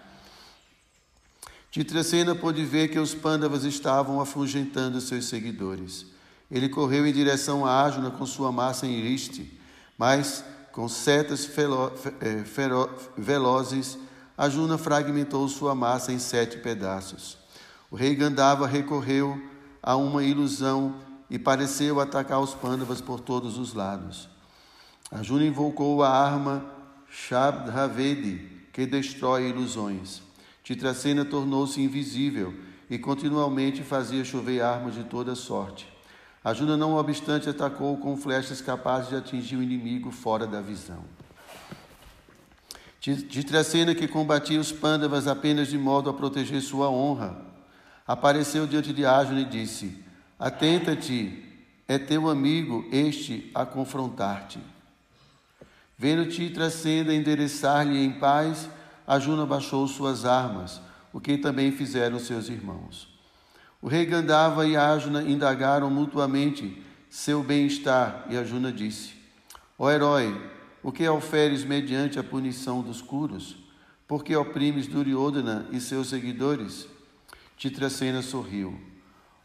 [1.73, 6.07] Titracena pôde ver que os pândavas estavam afugentando seus seguidores.
[6.51, 9.59] Ele correu em direção a Arjuna com sua massa em riste,
[9.97, 13.99] mas com setas felo, é, fero, velozes,
[14.37, 17.37] Arjuna fragmentou sua massa em sete pedaços.
[17.91, 19.41] O rei Gandava recorreu
[19.83, 20.95] a uma ilusão
[21.29, 24.29] e pareceu atacar os pândavas por todos os lados.
[25.11, 26.65] Arjuna invocou a arma
[27.11, 30.23] Shabdhavedi, que destrói ilusões.
[30.63, 32.55] Titracena tornou-se invisível
[32.89, 35.98] e continuamente fazia chover armas de toda sorte.
[36.49, 41.05] Arjuna, não obstante, atacou com flechas capazes de atingir o inimigo fora da visão.
[43.01, 47.39] Titracena, que combatia os pândavas apenas de modo a proteger sua honra,
[48.07, 50.03] apareceu diante de Arjuna e disse:
[50.39, 51.45] Atenta-te,
[51.87, 54.59] é teu amigo este a confrontar-te.
[55.99, 58.71] Vendo Titracena endereçar-lhe em paz,
[59.07, 60.81] Arjuna baixou suas armas,
[61.13, 63.18] o que também fizeram seus irmãos.
[63.81, 69.15] O rei Gandava e Arjuna indagaram mutuamente seu bem-estar, e Arjuna disse:
[69.79, 70.37] Ó herói,
[70.83, 73.57] o que oferes mediante a punição dos curos?
[74.07, 76.89] Por que oprimes Duryodhana e seus seguidores?
[77.57, 78.81] Titracena sorriu.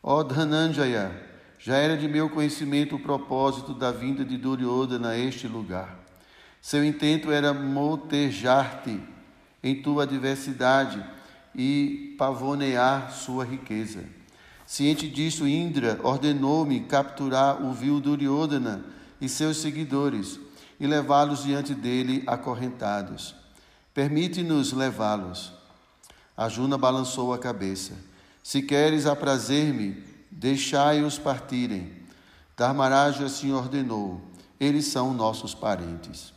[0.01, 1.11] Ó Dhananjaya,
[1.59, 5.99] já era de meu conhecimento o propósito da vinda de Duryodhana a este lugar.
[6.61, 8.99] Seu intento era motejar-te
[9.61, 11.03] em tua adversidade
[11.55, 14.22] e pavonear sua riqueza.
[14.73, 18.83] Ciente disso, Indra ordenou-me capturar o vil Duryodhana
[19.21, 20.39] e seus seguidores
[20.79, 23.35] e levá-los diante dele acorrentados.
[23.93, 25.53] Permite-nos levá-los.
[26.35, 27.93] A Juna balançou a cabeça.
[28.41, 31.93] Se queres aprazer-me, deixai-os partirem.
[32.57, 34.21] Dharmaraja assim ordenou.
[34.59, 36.33] Eles são nossos parentes.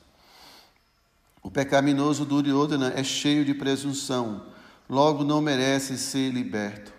[1.42, 4.42] O pecaminoso Duryodhana é cheio de presunção,
[4.90, 6.95] logo não merece ser liberto.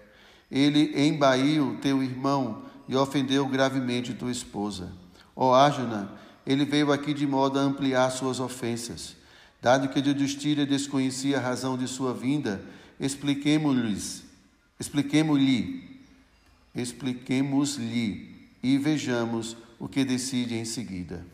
[0.49, 4.91] Ele embaiu teu irmão e ofendeu gravemente tua esposa.
[5.35, 6.09] Ó Arjuna,
[6.45, 9.15] ele veio aqui de modo a ampliar suas ofensas.
[9.61, 12.63] Dado que Yudhishthira desconhecia a razão de sua vinda,
[12.99, 14.23] expliquemos-lhes,
[14.79, 15.99] expliquemos-lhe,
[16.73, 21.25] expliquemos-lhe e vejamos o que decide em seguida.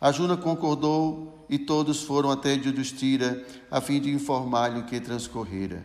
[0.00, 5.82] Arjuna concordou e todos foram até Yudhishthira a fim de informar-lhe o que transcorrera.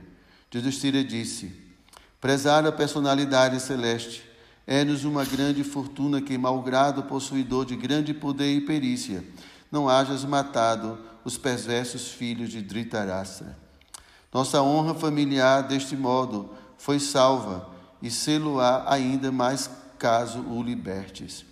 [0.54, 1.69] Yudhishthira disse:
[2.22, 4.30] Prezar a personalidade celeste
[4.68, 9.24] é-nos uma grande fortuna que, malgrado possuidor de grande poder e perícia,
[9.72, 13.58] não hajas matado os perversos filhos de Dhritarashtra.
[14.34, 17.70] Nossa honra familiar, deste modo, foi salva,
[18.02, 21.46] e sê-lo-á ainda mais caso o libertes.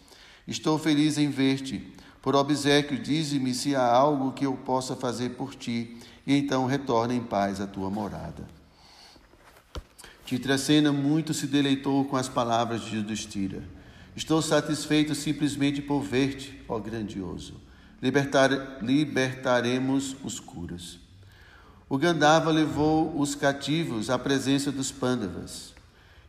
[0.46, 5.56] Estou feliz em ver-te, por obsequio, dize-me se há algo que eu possa fazer por
[5.56, 8.57] ti, e então retorna em paz à tua morada.
[10.28, 13.64] Titracena muito se deleitou com as palavras de Yudhishthira.
[14.14, 17.54] Estou satisfeito simplesmente por ver-te, ó grandioso.
[18.02, 21.00] Libertar, libertaremos os curas.
[21.88, 25.74] O Gandava levou os cativos à presença dos Pandavas.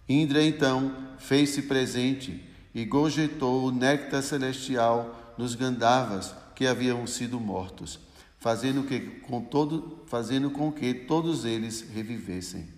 [0.08, 2.40] Indra então fez-se presente
[2.72, 7.98] e gorjetou o néctar celestial nos Gandavas que haviam sido mortos,
[8.38, 12.77] fazendo, que, com todo, fazendo com que todos eles revivessem.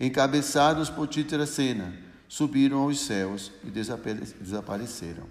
[0.00, 1.92] Encabeçados por Titracena,
[2.26, 5.24] subiram aos céus e desapareceram.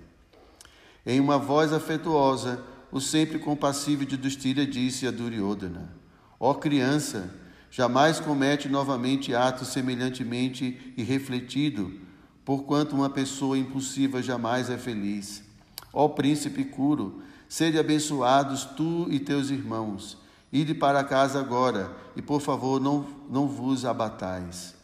[1.03, 5.91] Em uma voz afetuosa, o sempre compassivo de Dustira disse a Duryodhana:
[6.39, 7.33] Ó oh criança,
[7.71, 11.99] jamais comete novamente ato semelhantemente irrefletido,
[12.45, 15.41] porquanto uma pessoa impulsiva jamais é feliz.
[15.91, 20.15] Ó príncipe Curo, sede abençoados tu e teus irmãos.
[20.51, 24.75] Ide para casa agora, e por favor não, não vos abatais.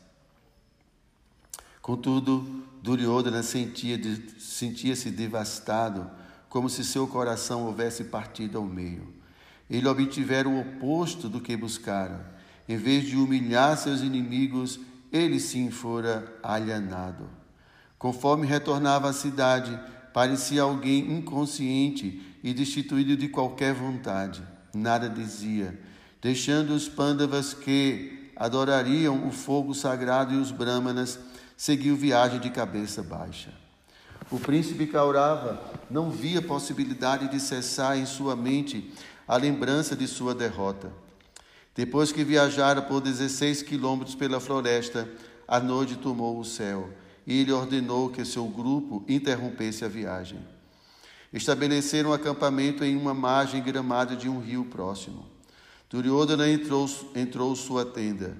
[1.82, 6.10] Contudo, Duryodhana sentia-se sentia devastado,
[6.50, 9.14] como se seu coração houvesse partido ao meio.
[9.70, 12.34] Ele obtivera o oposto do que buscara.
[12.68, 14.80] Em vez de humilhar seus inimigos,
[15.12, 17.28] ele sim fora alienado.
[17.98, 19.80] Conforme retornava à cidade,
[20.16, 24.42] Parecia alguém inconsciente e destituído de qualquer vontade.
[24.76, 25.80] Nada dizia,
[26.22, 31.18] deixando os pândavas que adorariam o fogo sagrado e os brahmanas,
[31.56, 33.54] seguiu viagem de cabeça baixa.
[34.30, 38.94] O príncipe Kaurava não via possibilidade de cessar em sua mente
[39.26, 40.92] a lembrança de sua derrota.
[41.74, 45.08] Depois que viajara por 16 quilômetros pela floresta,
[45.48, 46.90] a noite tomou o céu
[47.26, 50.55] e ele ordenou que seu grupo interrompesse a viagem.
[51.36, 55.26] Estabeleceram um acampamento em uma margem gramada de um rio próximo.
[55.90, 58.38] Duryodhana entrou, entrou sua tenda.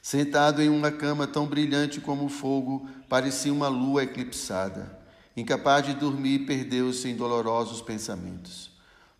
[0.00, 4.96] Sentado em uma cama tão brilhante como o fogo, parecia uma lua eclipsada.
[5.36, 8.70] Incapaz de dormir, perdeu-se em dolorosos pensamentos.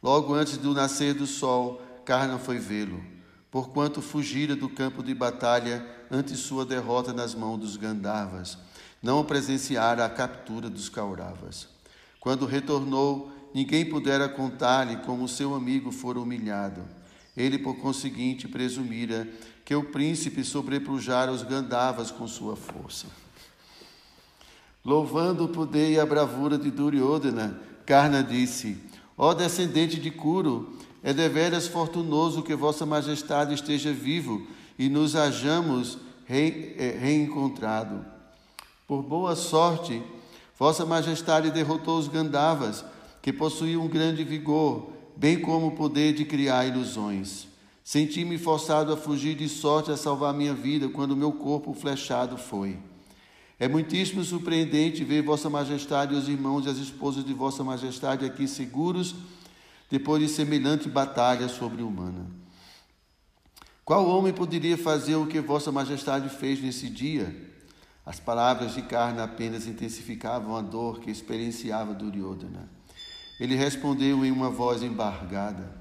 [0.01, 3.03] Logo antes do nascer do sol, Karna foi vê-lo,
[3.51, 8.57] porquanto fugira do campo de batalha ante sua derrota nas mãos dos Gandharvas,
[9.03, 11.80] não presenciara a captura dos Kauravas.
[12.21, 16.83] Quando retornou, ninguém pudera contar-lhe como seu amigo fora humilhado.
[17.37, 19.27] Ele, por conseguinte, presumira
[19.65, 23.07] que o príncipe sobrepujara os Gandavas com sua força.
[24.85, 28.77] Louvando o poder e a bravura de Duryodhana, Karna disse:
[29.17, 34.47] Ó descendente de Kuru, é deveras fortunoso que Vossa Majestade esteja vivo
[34.79, 35.99] e nos hajamos
[36.29, 38.05] é, reencontrado.
[38.87, 40.03] Por boa sorte,
[40.61, 42.85] Vossa Majestade derrotou os Gandavas,
[43.23, 47.49] que possuíam um grande vigor, bem como o poder de criar ilusões.
[47.83, 52.77] Senti-me forçado a fugir de sorte a salvar minha vida quando meu corpo flechado foi.
[53.59, 58.27] É muitíssimo surpreendente ver Vossa Majestade e os irmãos e as esposas de Vossa Majestade
[58.27, 59.15] aqui seguros
[59.91, 62.27] depois de semelhante batalha sobre-humana.
[63.83, 67.50] Qual homem poderia fazer o que Vossa Majestade fez nesse dia?
[68.11, 72.69] As palavras de Karna apenas intensificavam a dor que experienciava Duryodhana.
[73.39, 75.73] Ele respondeu em uma voz embargada: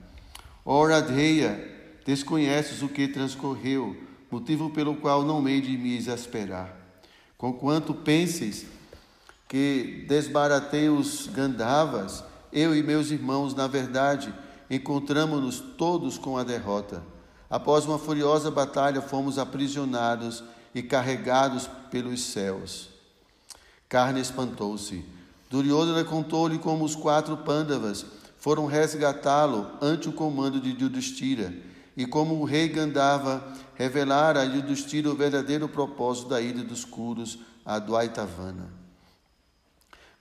[0.63, 1.59] Ora, Adreia,
[2.05, 3.97] desconheces o que transcorreu,
[4.29, 6.71] motivo pelo qual não hei de me exasperar.
[7.35, 8.67] Conquanto penses
[9.47, 12.23] que desbaratei os Gandhavas,
[12.53, 14.31] eu e meus irmãos, na verdade,
[14.69, 17.01] encontramos-nos todos com a derrota.
[17.49, 20.43] Após uma furiosa batalha, fomos aprisionados
[20.73, 22.89] e carregados pelos céus.
[23.87, 25.03] Carne espantou-se.
[25.49, 28.05] Duryodhana contou-lhe como os quatro Pandavas
[28.37, 31.53] foram resgatá-lo ante o comando de Yudhishthira
[31.97, 33.45] e como o rei Gandava
[33.75, 38.69] revelara a Yudhishthira o verdadeiro propósito da ilha dos Curos, a Dwaitavana.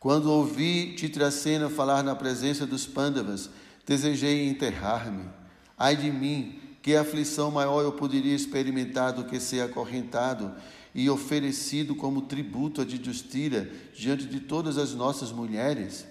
[0.01, 3.51] Quando ouvi Titracena falar na presença dos Pandavas,
[3.87, 5.29] desejei enterrar-me.
[5.77, 10.55] Ai de mim, que aflição maior eu poderia experimentar do que ser acorrentado
[10.95, 16.07] e oferecido como tributo a Yudhishthira diante de todas as nossas mulheres?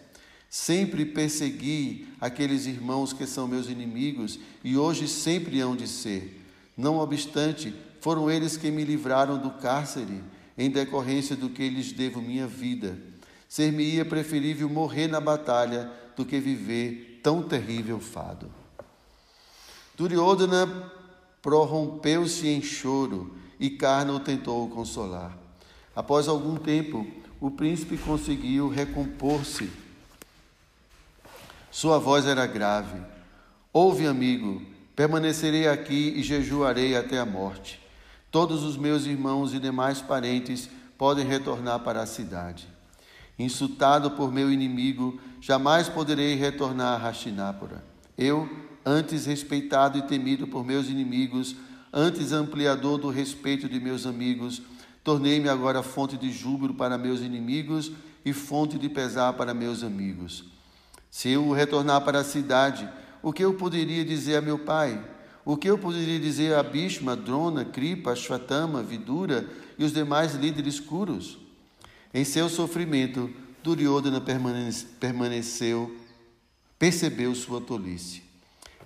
[0.49, 6.41] Sempre persegui aqueles irmãos que são meus inimigos e hoje sempre hão de ser.
[6.75, 10.23] Não obstante, foram eles que me livraram do cárcere,
[10.57, 12.97] em decorrência do que lhes devo minha vida.
[13.49, 18.49] Ser-me-ia preferível morrer na batalha do que viver tão terrível fado.
[19.97, 20.91] Duryodhana
[21.41, 25.37] prorrompeu-se em choro e Karna o tentou consolar.
[25.93, 27.05] Após algum tempo,
[27.41, 29.69] o príncipe conseguiu recompor-se
[31.77, 32.99] sua voz era grave.
[33.71, 34.63] Ouve, amigo,
[34.95, 37.79] permanecerei aqui e jejuarei até a morte.
[38.31, 40.67] Todos os meus irmãos e demais parentes
[40.97, 42.67] podem retornar para a cidade.
[43.37, 47.83] Insultado por meu inimigo, jamais poderei retornar a Hastinapura.
[48.17, 48.49] Eu,
[48.87, 51.57] antes respeitado e temido por meus inimigos,
[51.91, 54.61] antes ampliador do respeito de meus amigos,
[55.03, 57.91] tornei-me agora fonte de júbilo para meus inimigos
[58.23, 60.45] e fonte de pesar para meus amigos.
[61.11, 62.87] Se eu retornar para a cidade,
[63.21, 65.03] o que eu poderia dizer a meu pai?
[65.43, 70.79] O que eu poderia dizer a Bhishma, Drona, Kripa, Ashwatthama, Vidura e os demais líderes
[70.79, 71.37] curos?
[72.13, 73.29] Em seu sofrimento,
[73.61, 74.21] Duryodhana
[74.99, 75.93] permaneceu,
[76.79, 78.26] percebeu sua tolice.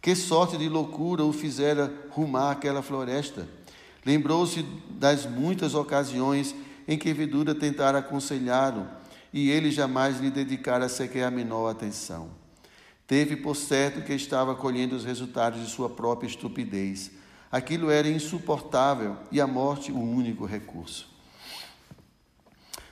[0.02, 3.47] Que sorte de loucura o fizera rumar aquela floresta?
[4.04, 6.56] Lembrou-se das muitas ocasiões
[6.88, 8.88] em que Vidura tentara aconselhá-lo
[9.32, 12.32] e ele jamais lhe dedicara sequer a menor atenção.
[13.06, 17.12] Teve por certo que estava colhendo os resultados de sua própria estupidez.
[17.52, 21.10] Aquilo era insuportável e a morte o único recurso.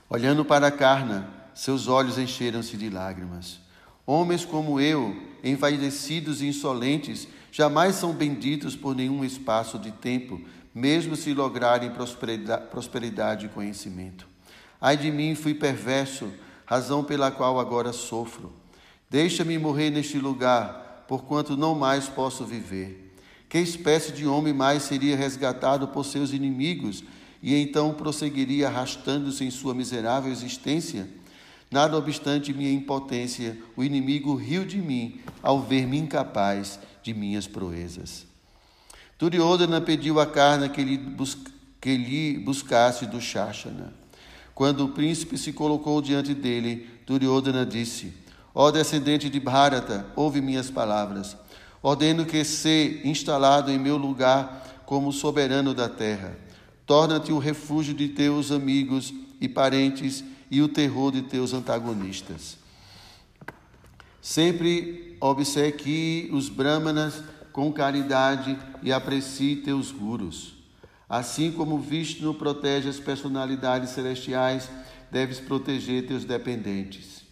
[0.07, 3.59] Olhando para Karna, seus olhos encheram-se de lágrimas.
[4.11, 10.41] Homens como eu, envaidecidos e insolentes, jamais são benditos por nenhum espaço de tempo,
[10.73, 11.91] mesmo se lograrem
[12.71, 14.27] prosperidade e conhecimento.
[14.81, 16.27] Ai de mim, fui perverso,
[16.65, 18.51] razão pela qual agora sofro.
[19.11, 23.13] Deixa-me morrer neste lugar, porquanto não mais posso viver.
[23.47, 27.03] Que espécie de homem mais seria resgatado por seus inimigos
[27.43, 31.07] e então prosseguiria arrastando-se em sua miserável existência?
[31.71, 38.25] Nada obstante minha impotência, o inimigo riu de mim ao ver-me incapaz de minhas proezas.
[39.19, 40.99] Duryodhana pediu a Karna que lhe,
[41.79, 43.93] que lhe buscasse do Shashana.
[44.55, 48.13] Quando o príncipe se colocou diante dele, Duryodhana disse:
[48.53, 51.37] Ó descendente de Bharata, ouve minhas palavras.
[51.81, 56.37] Ordeno que se instalado em meu lugar como soberano da terra.
[56.85, 62.57] Torna-te o refúgio de teus amigos e parentes e o terror de teus antagonistas.
[64.21, 70.53] Sempre obsequie os brahmanas com caridade e aprecie teus gurus.
[71.07, 74.69] Assim como Vishnu protege as personalidades celestiais,
[75.11, 77.23] deves proteger teus dependentes.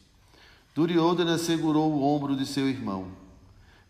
[0.74, 3.07] Duryodhana segurou o ombro de seu irmão.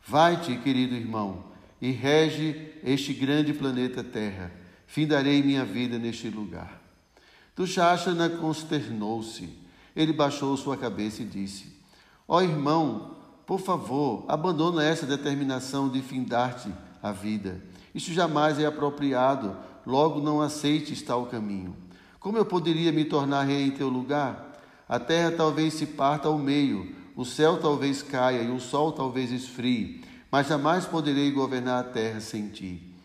[0.06, 1.46] Vai-te, querido irmão,
[1.82, 4.52] e rege este grande planeta Terra.
[4.86, 6.77] Findarei minha vida neste lugar.
[7.58, 9.50] Dushashana consternou-se.
[9.96, 11.76] Ele baixou sua cabeça e disse:
[12.28, 13.16] Ó oh, irmão,
[13.48, 17.60] por favor, abandona essa determinação de findar-te a vida.
[17.96, 21.76] Isso jamais é apropriado, logo não aceites tal caminho.
[22.20, 24.62] Como eu poderia me tornar rei em teu lugar?
[24.88, 29.32] A terra talvez se parta ao meio, o céu talvez caia e o sol talvez
[29.32, 32.96] esfrie, mas jamais poderei governar a terra sem ti.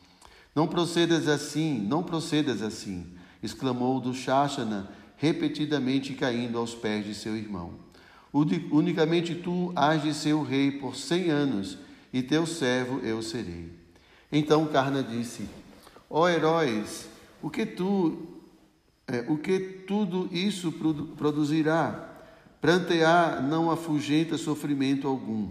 [0.54, 3.06] Não procedas assim, não procedas assim,
[3.42, 7.74] exclamou Dushashana, repetidamente caindo aos pés de seu irmão.
[8.32, 11.78] Unicamente tu has de ser o rei por cem anos,
[12.12, 13.70] e teu servo eu serei.
[14.30, 15.48] Então Karna disse:
[16.08, 17.08] Ó oh, heróis,
[17.42, 18.26] o que tu,
[19.06, 20.72] é, o que tudo isso
[21.16, 22.08] produzirá?
[22.60, 25.50] Prantear não afugenta sofrimento algum.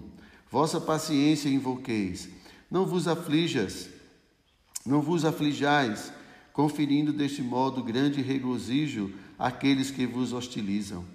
[0.50, 2.30] Vossa paciência invoqueis.
[2.70, 3.90] Não vos aflijas,
[4.86, 6.12] não vos aflijais,
[6.54, 11.06] conferindo deste modo grande regozijo àqueles que vos hostilizam.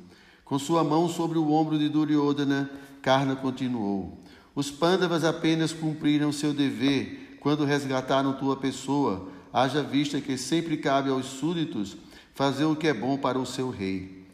[0.45, 2.70] Com sua mão sobre o ombro de Duryodhana,
[3.03, 4.18] Karna continuou:
[4.55, 11.11] Os Pandavas apenas cumpriram seu dever quando resgataram tua pessoa, haja vista que sempre cabe
[11.11, 11.97] aos súditos
[12.34, 14.26] fazer o que é bom para o seu rei.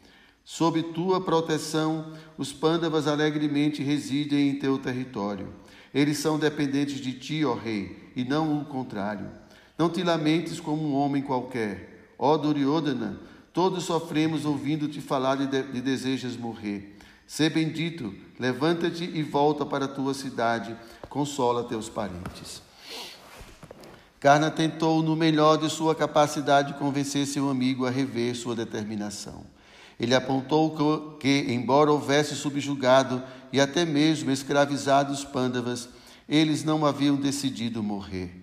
[0.43, 5.47] Sob tua proteção, os Pandavas alegremente residem em teu território.
[5.93, 9.29] Eles são dependentes de ti, ó rei, e não o contrário.
[9.77, 12.13] Não te lamentes como um homem qualquer.
[12.17, 13.19] Ó Duryodhana,
[13.53, 16.97] Todos sofremos ouvindo-te falar de, de, desejas morrer.
[17.27, 20.75] Sê bendito, levanta-te e volta para a tua cidade,
[21.07, 22.63] consola teus parentes.
[24.19, 29.45] Karna tentou, no melhor de sua capacidade, convencer seu amigo a rever sua determinação.
[29.99, 33.21] Ele apontou que, embora houvesse subjugado
[33.51, 35.89] e até mesmo escravizado os pândavas,
[36.27, 38.42] eles não haviam decidido morrer.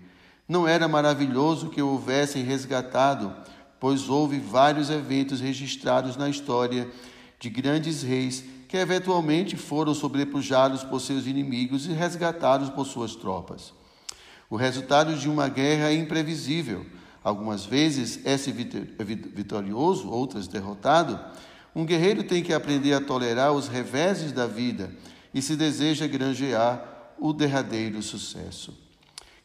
[0.51, 3.33] Não era maravilhoso que o houvessem resgatado
[3.79, 6.91] pois houve vários eventos registrados na história
[7.39, 13.73] de grandes reis que eventualmente foram sobrepujados por seus inimigos e resgatados por suas tropas.
[14.51, 16.85] O resultado de uma guerra é imprevisível.
[17.23, 21.17] Algumas vezes é vitorioso, outras derrotado.
[21.77, 24.93] Um guerreiro tem que aprender a tolerar os reveses da vida
[25.33, 28.90] e se deseja granjear o derradeiro sucesso.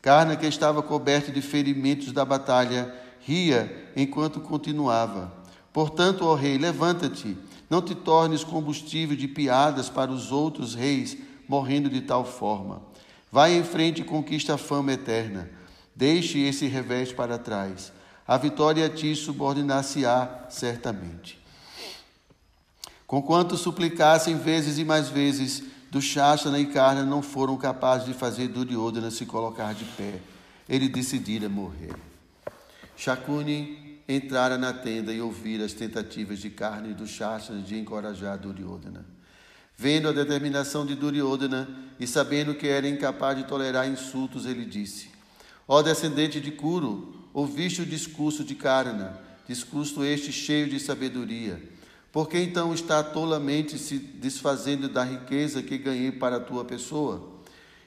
[0.06, 5.34] Carna, que estava coberto de ferimentos da batalha, ria enquanto continuava.
[5.74, 7.36] Portanto, ó rei, levanta-te,
[7.68, 12.84] não te tornes combustível de piadas para os outros reis, morrendo de tal forma.
[13.32, 15.50] Vai em frente e conquista a fama eterna.
[15.96, 17.92] Deixe esse revés para trás.
[18.28, 21.40] A vitória a ti subordinar-se-á certamente.
[23.08, 28.48] Conquanto suplicassem vezes e mais vezes, do Shashana e Karna não foram capazes de fazer
[28.48, 30.20] Duryodhana se colocar de pé.
[30.68, 31.94] Ele decidira morrer.
[32.98, 39.06] Shakuni entrara na tenda e ouvira as tentativas de carne do Shashana de encorajar Duryodhana.
[39.78, 41.68] Vendo a determinação de Duryodhana
[42.00, 45.10] e sabendo que era incapaz de tolerar insultos, ele disse:
[45.68, 51.62] Ó descendente de Kuru, ouviste o discurso de Karna, discurso este cheio de sabedoria.
[52.16, 57.42] Por que então está tolamente se desfazendo da riqueza que ganhei para a tua pessoa?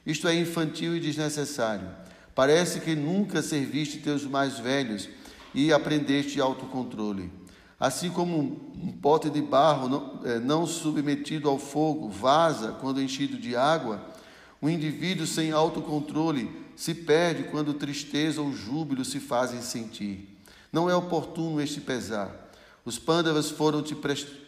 [0.05, 1.89] Isto é infantil e desnecessário.
[2.35, 5.09] Parece que nunca serviste teus mais velhos
[5.51, 7.31] e aprendeste autocontrole.
[7.79, 8.37] Assim como
[8.75, 13.99] um pote de barro não, é, não submetido ao fogo vaza quando enchido de água,
[14.61, 20.39] um indivíduo sem autocontrole se perde quando tristeza ou júbilo se fazem sentir.
[20.71, 22.38] Não é oportuno este pesar.
[22.89, 23.95] Os pândavas foram-te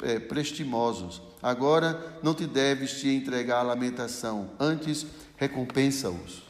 [0.01, 1.21] é, prestimosos.
[1.43, 5.05] Agora não te deves te entregar à lamentação, antes
[5.37, 6.41] recompensa-os.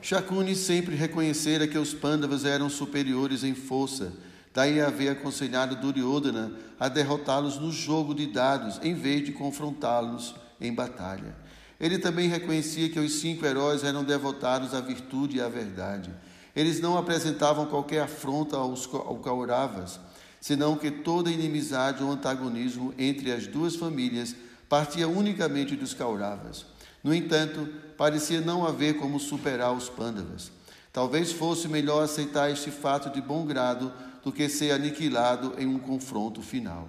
[0.00, 4.12] Shakuni sempre reconhecera que os Pandavas eram superiores em força,
[4.54, 10.72] daí haver aconselhado Duryodhana a derrotá-los no jogo de dados, em vez de confrontá-los em
[10.72, 11.34] batalha.
[11.80, 16.14] Ele também reconhecia que os cinco heróis eram devotados à virtude e à verdade.
[16.54, 19.98] Eles não apresentavam qualquer afronta aos Kauravas,
[20.40, 24.36] senão que toda inimizade ou antagonismo entre as duas famílias
[24.68, 26.66] partia unicamente dos Kauravas.
[27.02, 30.50] No entanto, parecia não haver como superar os Pandavas.
[30.92, 33.92] Talvez fosse melhor aceitar este fato de bom grado
[34.22, 36.88] do que ser aniquilado em um confronto final.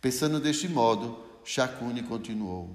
[0.00, 2.70] Pensando deste modo, Shakuni continuou: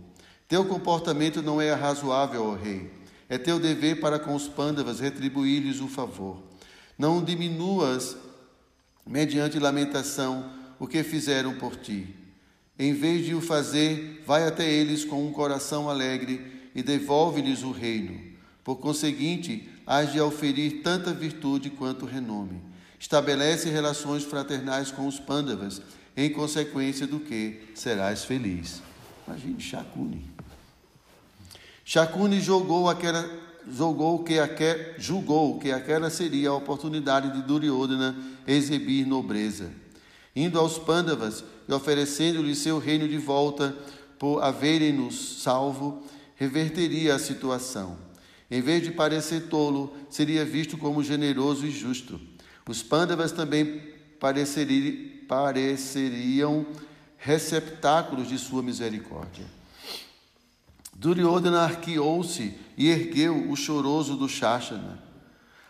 [0.48, 2.92] Teu comportamento não é razoável, ó rei.
[3.30, 6.42] É teu dever para com os pândavas retribuir-lhes o favor.
[6.98, 8.16] Não diminuas,
[9.06, 12.16] mediante lamentação, o que fizeram por ti.
[12.80, 17.72] Em vez de o fazer, vai até eles com um coração alegre e devolve-lhes o
[17.72, 18.20] reino.
[18.64, 22.62] Por conseguinte, hás de oferir tanta virtude quanto renome.
[23.00, 25.82] Estabelece relações fraternais com os pândavas,
[26.16, 28.82] em consequência do que serás feliz.
[29.28, 30.37] Imagine Shakuni.
[31.90, 33.26] Shakuni julgou, aquela,
[33.66, 34.36] julgou, que
[34.98, 38.14] julgou que aquela seria a oportunidade de Duryodhana
[38.46, 39.72] exibir nobreza.
[40.36, 43.74] Indo aos Pandavas e oferecendo-lhes seu reino de volta
[44.20, 46.04] por haverem-nos salvo,
[46.36, 47.98] reverteria a situação.
[48.52, 52.20] Em vez de parecer tolo, seria visto como generoso e justo.
[52.68, 53.82] Os Pandavas também
[54.20, 56.66] pareceriam
[57.18, 59.57] receptáculos de sua misericórdia.
[61.00, 65.00] Duryodhana arqueou-se e ergueu o choroso do Shashana.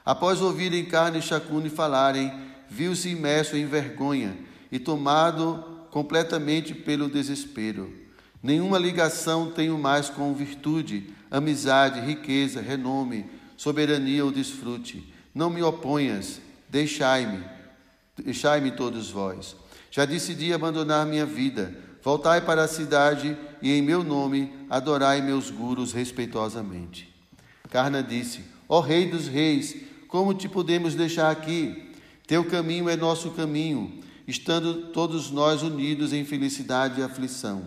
[0.05, 2.31] Após ouvirem Karna e Shakuni falarem,
[2.69, 4.37] viu-se imerso em vergonha
[4.71, 7.93] e tomado completamente pelo desespero.
[8.41, 13.25] Nenhuma ligação tenho mais com virtude, amizade, riqueza, renome,
[13.57, 15.13] soberania ou desfrute.
[15.35, 17.43] Não me oponhas, deixai-me,
[18.17, 19.57] deixai-me todos vós.
[19.91, 25.51] Já decidi abandonar minha vida Voltai para a cidade e em meu nome adorai meus
[25.51, 27.13] gurus respeitosamente.
[27.69, 29.75] Karna disse: Ó oh, Rei dos Reis,
[30.07, 31.91] como te podemos deixar aqui?
[32.25, 37.65] Teu caminho é nosso caminho, estando todos nós unidos em felicidade e aflição.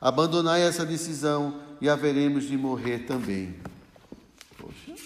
[0.00, 3.54] Abandonai essa decisão e haveremos de morrer também.
[4.58, 4.96] Poxa.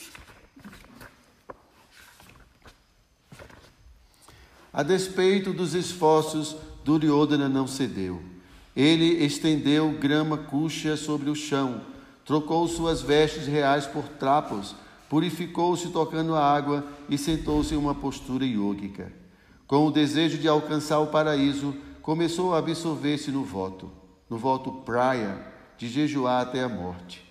[4.72, 8.29] A despeito dos esforços, Duryodhana não cedeu.
[8.74, 11.80] Ele estendeu grama cuxa sobre o chão,
[12.24, 14.76] trocou suas vestes reais por trapos,
[15.08, 19.12] purificou-se tocando a água e sentou-se em uma postura iógica.
[19.66, 23.90] Com o desejo de alcançar o paraíso, começou a absorver-se no voto,
[24.28, 25.46] no voto praia,
[25.76, 27.24] de jejuar até a morte.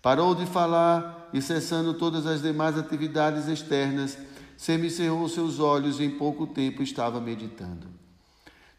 [0.00, 4.18] Parou de falar e, cessando todas as demais atividades externas,
[4.56, 7.86] semicerrou seus olhos e em pouco tempo estava meditando.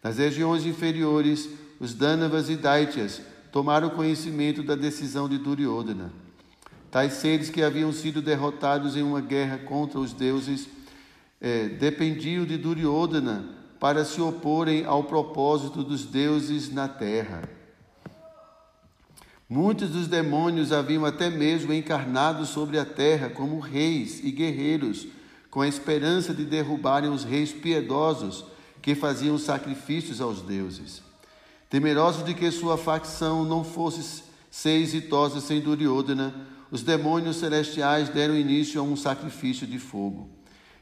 [0.03, 1.49] Nas regiões inferiores,
[1.85, 3.21] os Danavas e Daityas
[3.51, 6.11] tomaram conhecimento da decisão de Duryodhana.
[6.89, 10.67] Tais seres que haviam sido derrotados em uma guerra contra os deuses
[11.39, 13.45] eh, dependiam de Duryodhana
[13.79, 17.47] para se oporem ao propósito dos deuses na terra.
[19.47, 25.05] Muitos dos demônios haviam até mesmo encarnado sobre a terra como reis e guerreiros,
[25.51, 28.43] com a esperança de derrubarem os reis piedosos
[28.81, 31.05] que faziam sacrifícios aos deuses.
[31.69, 36.33] Temerosos de que sua facção não fosse ser exitosa sem Duryodhana,
[36.71, 40.29] os demônios celestiais deram início a um sacrifício de fogo.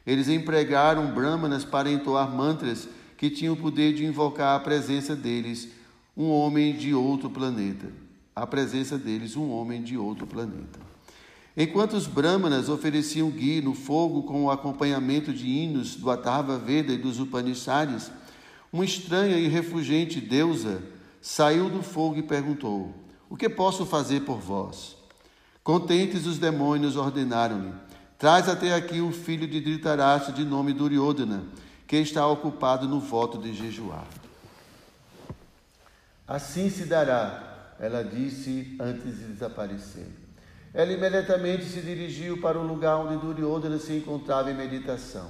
[0.05, 5.69] Eles empregaram brahmanas para entoar mantras que tinham o poder de invocar a presença deles,
[6.15, 7.87] um homem de outro planeta.
[8.35, 10.79] A presença deles, um homem de outro planeta.
[11.55, 16.91] Enquanto os brahmanas ofereciam ghee no fogo com o acompanhamento de hinos do Atharva Veda
[16.91, 18.11] e dos Upanishads,
[18.73, 20.81] uma estranha e refugente deusa
[21.21, 22.91] saiu do fogo e perguntou:
[23.29, 24.97] O que posso fazer por vós?
[25.63, 27.71] Contentes, os demônios ordenaram-lhe:
[28.17, 31.43] Traz até aqui o filho de Dhritarashtra de nome Duryodhana,
[31.85, 34.07] que está ocupado no voto de jejuar.
[36.27, 40.07] Assim se dará, ela disse antes de desaparecer.
[40.73, 45.29] Ela imediatamente se dirigiu para o lugar onde Duryodhana se encontrava em meditação.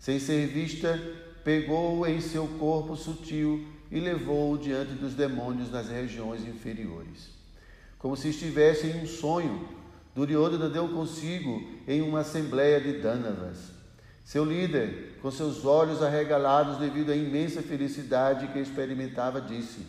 [0.00, 1.00] Sem ser vista,
[1.44, 7.30] pegou-o em seu corpo sutil e levou-o diante dos demônios nas regiões inferiores.
[7.98, 9.68] Como se estivesse em um sonho,
[10.14, 13.72] Duryodhana deu consigo em uma assembleia de Danavas.
[14.24, 19.86] Seu líder, com seus olhos arregalados devido à imensa felicidade que experimentava, disse: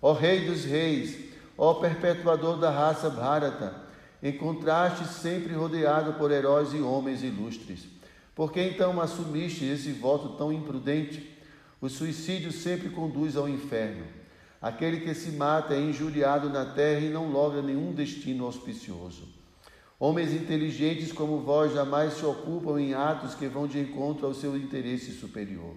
[0.00, 1.16] Ó Rei dos Reis,
[1.56, 3.74] ó perpetuador da raça Bharata,
[4.22, 7.86] encontraste sempre rodeado por heróis e homens ilustres.
[8.34, 11.30] Por que então assumiste esse voto tão imprudente?
[11.80, 14.04] O suicídio sempre conduz ao inferno.
[14.60, 19.28] Aquele que se mata é injuriado na terra e não logra nenhum destino auspicioso.
[20.00, 24.56] Homens inteligentes como vós jamais se ocupam em atos que vão de encontro ao seu
[24.56, 25.76] interesse superior.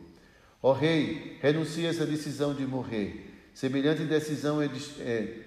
[0.63, 3.49] Ó Rei, renuncia essa decisão de morrer.
[3.53, 4.69] Semelhante decisão é,
[5.01, 5.45] é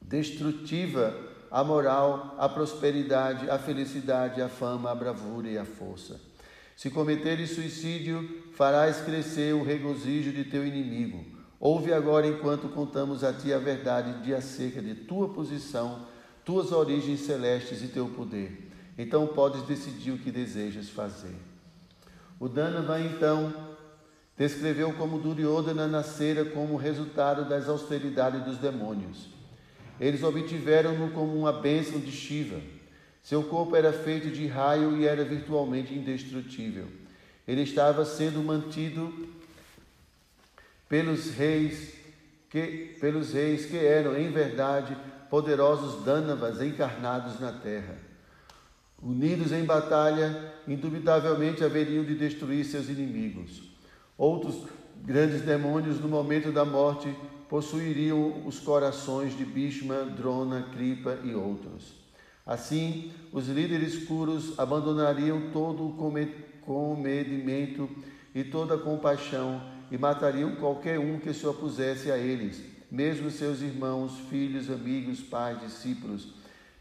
[0.00, 1.14] destrutiva
[1.50, 6.29] à moral, à prosperidade, à felicidade, à fama, à bravura e à força.
[6.80, 11.22] Se cometeres suicídio, farás crescer o regozijo de teu inimigo.
[11.60, 16.06] Ouve agora enquanto contamos a ti a verdade de acerca de tua posição
[16.42, 18.70] tuas origens celestes e teu poder.
[18.96, 21.36] Então podes decidir o que desejas fazer.
[22.38, 23.52] O Dhanava então
[24.34, 29.28] descreveu como Duryodhana nascera como resultado das austeridades dos demônios.
[30.00, 32.79] Eles obtiveram-no como uma bênção de Shiva.
[33.22, 36.86] Seu corpo era feito de raio e era virtualmente indestrutível.
[37.46, 39.28] Ele estava sendo mantido
[40.88, 41.94] pelos reis
[42.48, 44.96] que, pelos reis que eram, em verdade,
[45.28, 47.96] poderosos Dânavas encarnados na terra.
[49.00, 53.62] Unidos em batalha, indubitavelmente haveriam de destruir seus inimigos.
[54.18, 54.66] Outros
[55.02, 57.14] grandes demônios, no momento da morte,
[57.48, 61.99] possuiriam os corações de Bhishma, Drona, Kripa e outros.
[62.50, 66.20] Assim, os líderes puros abandonariam todo o
[66.62, 67.88] comedimento
[68.34, 73.60] e toda a compaixão e matariam qualquer um que se opusesse a eles mesmo seus
[73.60, 76.34] irmãos, filhos, amigos, pais, discípulos,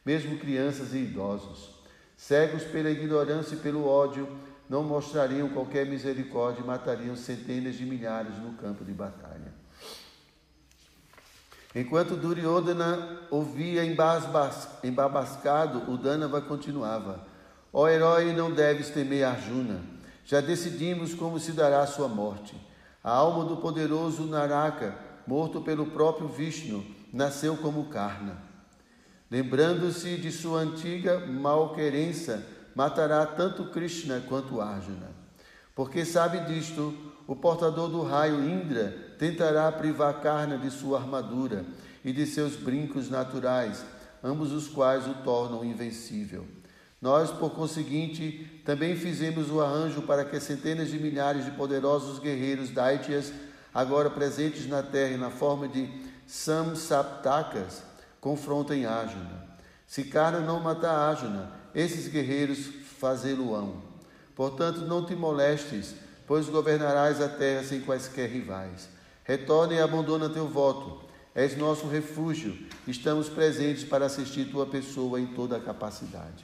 [0.03, 1.77] mesmo crianças e idosos.
[2.17, 4.27] Cegos pela ignorância e pelo ódio,
[4.67, 9.53] não mostrariam qualquer misericórdia e matariam centenas de milhares no campo de batalha.
[11.75, 13.83] Enquanto Duryodhana ouvia
[14.83, 17.25] embabascado, o Dhanava continuava:
[17.71, 19.81] Ó oh, herói, não deves temer Arjuna.
[20.25, 22.55] Já decidimos como se dará sua morte.
[23.03, 28.35] A alma do poderoso Naraka morto pelo próprio Vishnu, nasceu como Karna.
[29.29, 32.43] Lembrando-se de sua antiga malquerença,
[32.73, 35.11] matará tanto Krishna quanto Arjuna.
[35.75, 36.97] Porque sabe disto,
[37.27, 41.65] o portador do raio Indra tentará privar Karna de sua armadura
[42.03, 43.85] e de seus brincos naturais,
[44.23, 46.47] ambos os quais o tornam invencível.
[47.01, 52.71] Nós, por conseguinte, também fizemos o arranjo para que centenas de milhares de poderosos guerreiros
[52.71, 53.31] Daityas
[53.73, 55.89] agora presentes na terra na forma de
[56.25, 57.83] Samsaptakas,
[58.21, 59.47] confrontem Ájuna.
[59.85, 62.67] Se Karna não matar Ájuna, esses guerreiros
[62.99, 63.81] fazê-lo-ão.
[64.35, 65.95] Portanto, não te molestes,
[66.25, 68.98] pois governarás a terra sem quaisquer rivais.
[69.29, 71.03] Retorna e abandona teu voto.
[71.35, 72.57] És nosso refúgio.
[72.87, 76.43] Estamos presentes para assistir tua pessoa em toda a capacidade.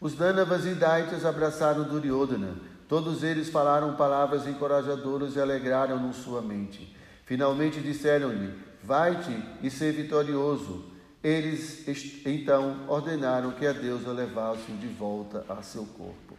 [0.00, 2.56] Os Danavas e Daitas abraçaram Duryodhana,
[2.88, 6.96] Todos eles falaram palavras encorajadoras e alegraram-no sua mente.
[7.26, 10.90] Finalmente disseram-lhe: Vai-te e ser vitorioso.
[11.22, 11.86] Eles
[12.24, 16.37] então ordenaram que a deusa levasse-o de volta a seu corpo.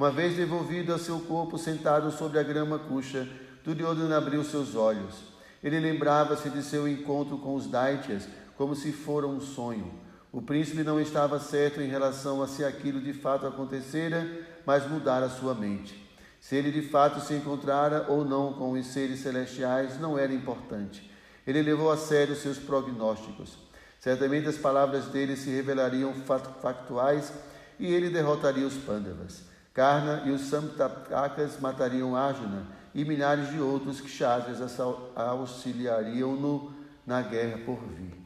[0.00, 3.28] Uma vez devolvido a seu corpo, sentado sobre a grama cuxa,
[3.62, 5.14] Duryodhana abriu seus olhos.
[5.62, 8.26] Ele lembrava-se de seu encontro com os Daityas
[8.56, 9.92] como se fora um sonho.
[10.32, 14.26] O príncipe não estava certo em relação a se aquilo de fato acontecera,
[14.64, 16.10] mas mudara sua mente.
[16.40, 21.10] Se ele de fato se encontrara ou não com os seres celestiais não era importante.
[21.46, 23.58] Ele levou a sério seus prognósticos.
[23.98, 26.14] Certamente as palavras dele se revelariam
[26.62, 27.34] factuais
[27.78, 29.49] e ele derrotaria os Pandavas.
[29.72, 34.78] Karna e os Samtakas matariam Arjuna e milhares de outros kshatriyas
[35.14, 36.74] auxiliariam-no
[37.06, 38.20] na guerra por vir.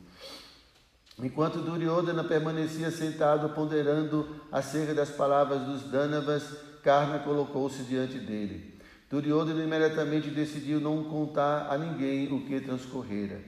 [1.23, 8.75] Enquanto Duryodhana permanecia sentado ponderando acerca das palavras dos Danavas, Karna colocou-se diante dele.
[9.09, 13.41] Duryodhana imediatamente decidiu não contar a ninguém o que transcorrera.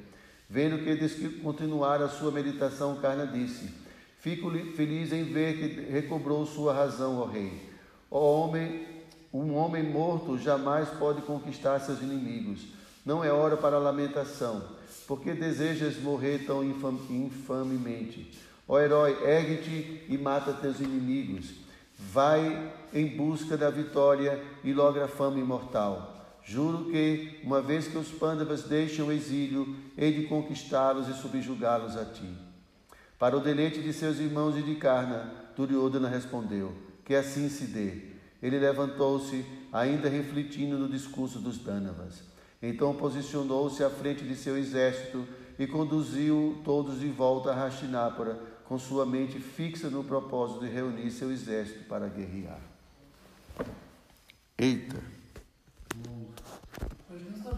[0.49, 3.75] Vendo que continuara a sua meditação, Karna disse:
[4.19, 7.76] Fico feliz em ver que recobrou sua razão, ó rei.
[8.11, 8.87] Ó homem,
[9.33, 12.61] um homem morto jamais pode conquistar seus inimigos.
[13.05, 14.77] Não é hora para lamentação
[15.07, 18.33] por que desejas morrer tão infamemente?
[18.67, 21.51] Ó herói, ergue-te e mata teus inimigos.
[21.97, 26.15] Vai em busca da vitória e logra a fama imortal.
[26.43, 31.97] Juro que, uma vez que os pândavas deixam o exílio, hei de conquistá-los e subjugá-los
[31.97, 32.29] a ti.
[33.19, 36.73] Para o deleite de seus irmãos e de Karna, Duryodhana respondeu:
[37.07, 38.17] Que assim se dê.
[38.43, 42.23] Ele levantou-se, ainda refletindo no discurso dos Dânavas.
[42.61, 45.27] Então posicionou-se à frente de seu exército
[45.59, 51.11] e conduziu todos de volta a Hastinapura, com sua mente fixa no propósito de reunir
[51.11, 52.61] seu exército para guerrear.
[54.59, 55.16] Eita!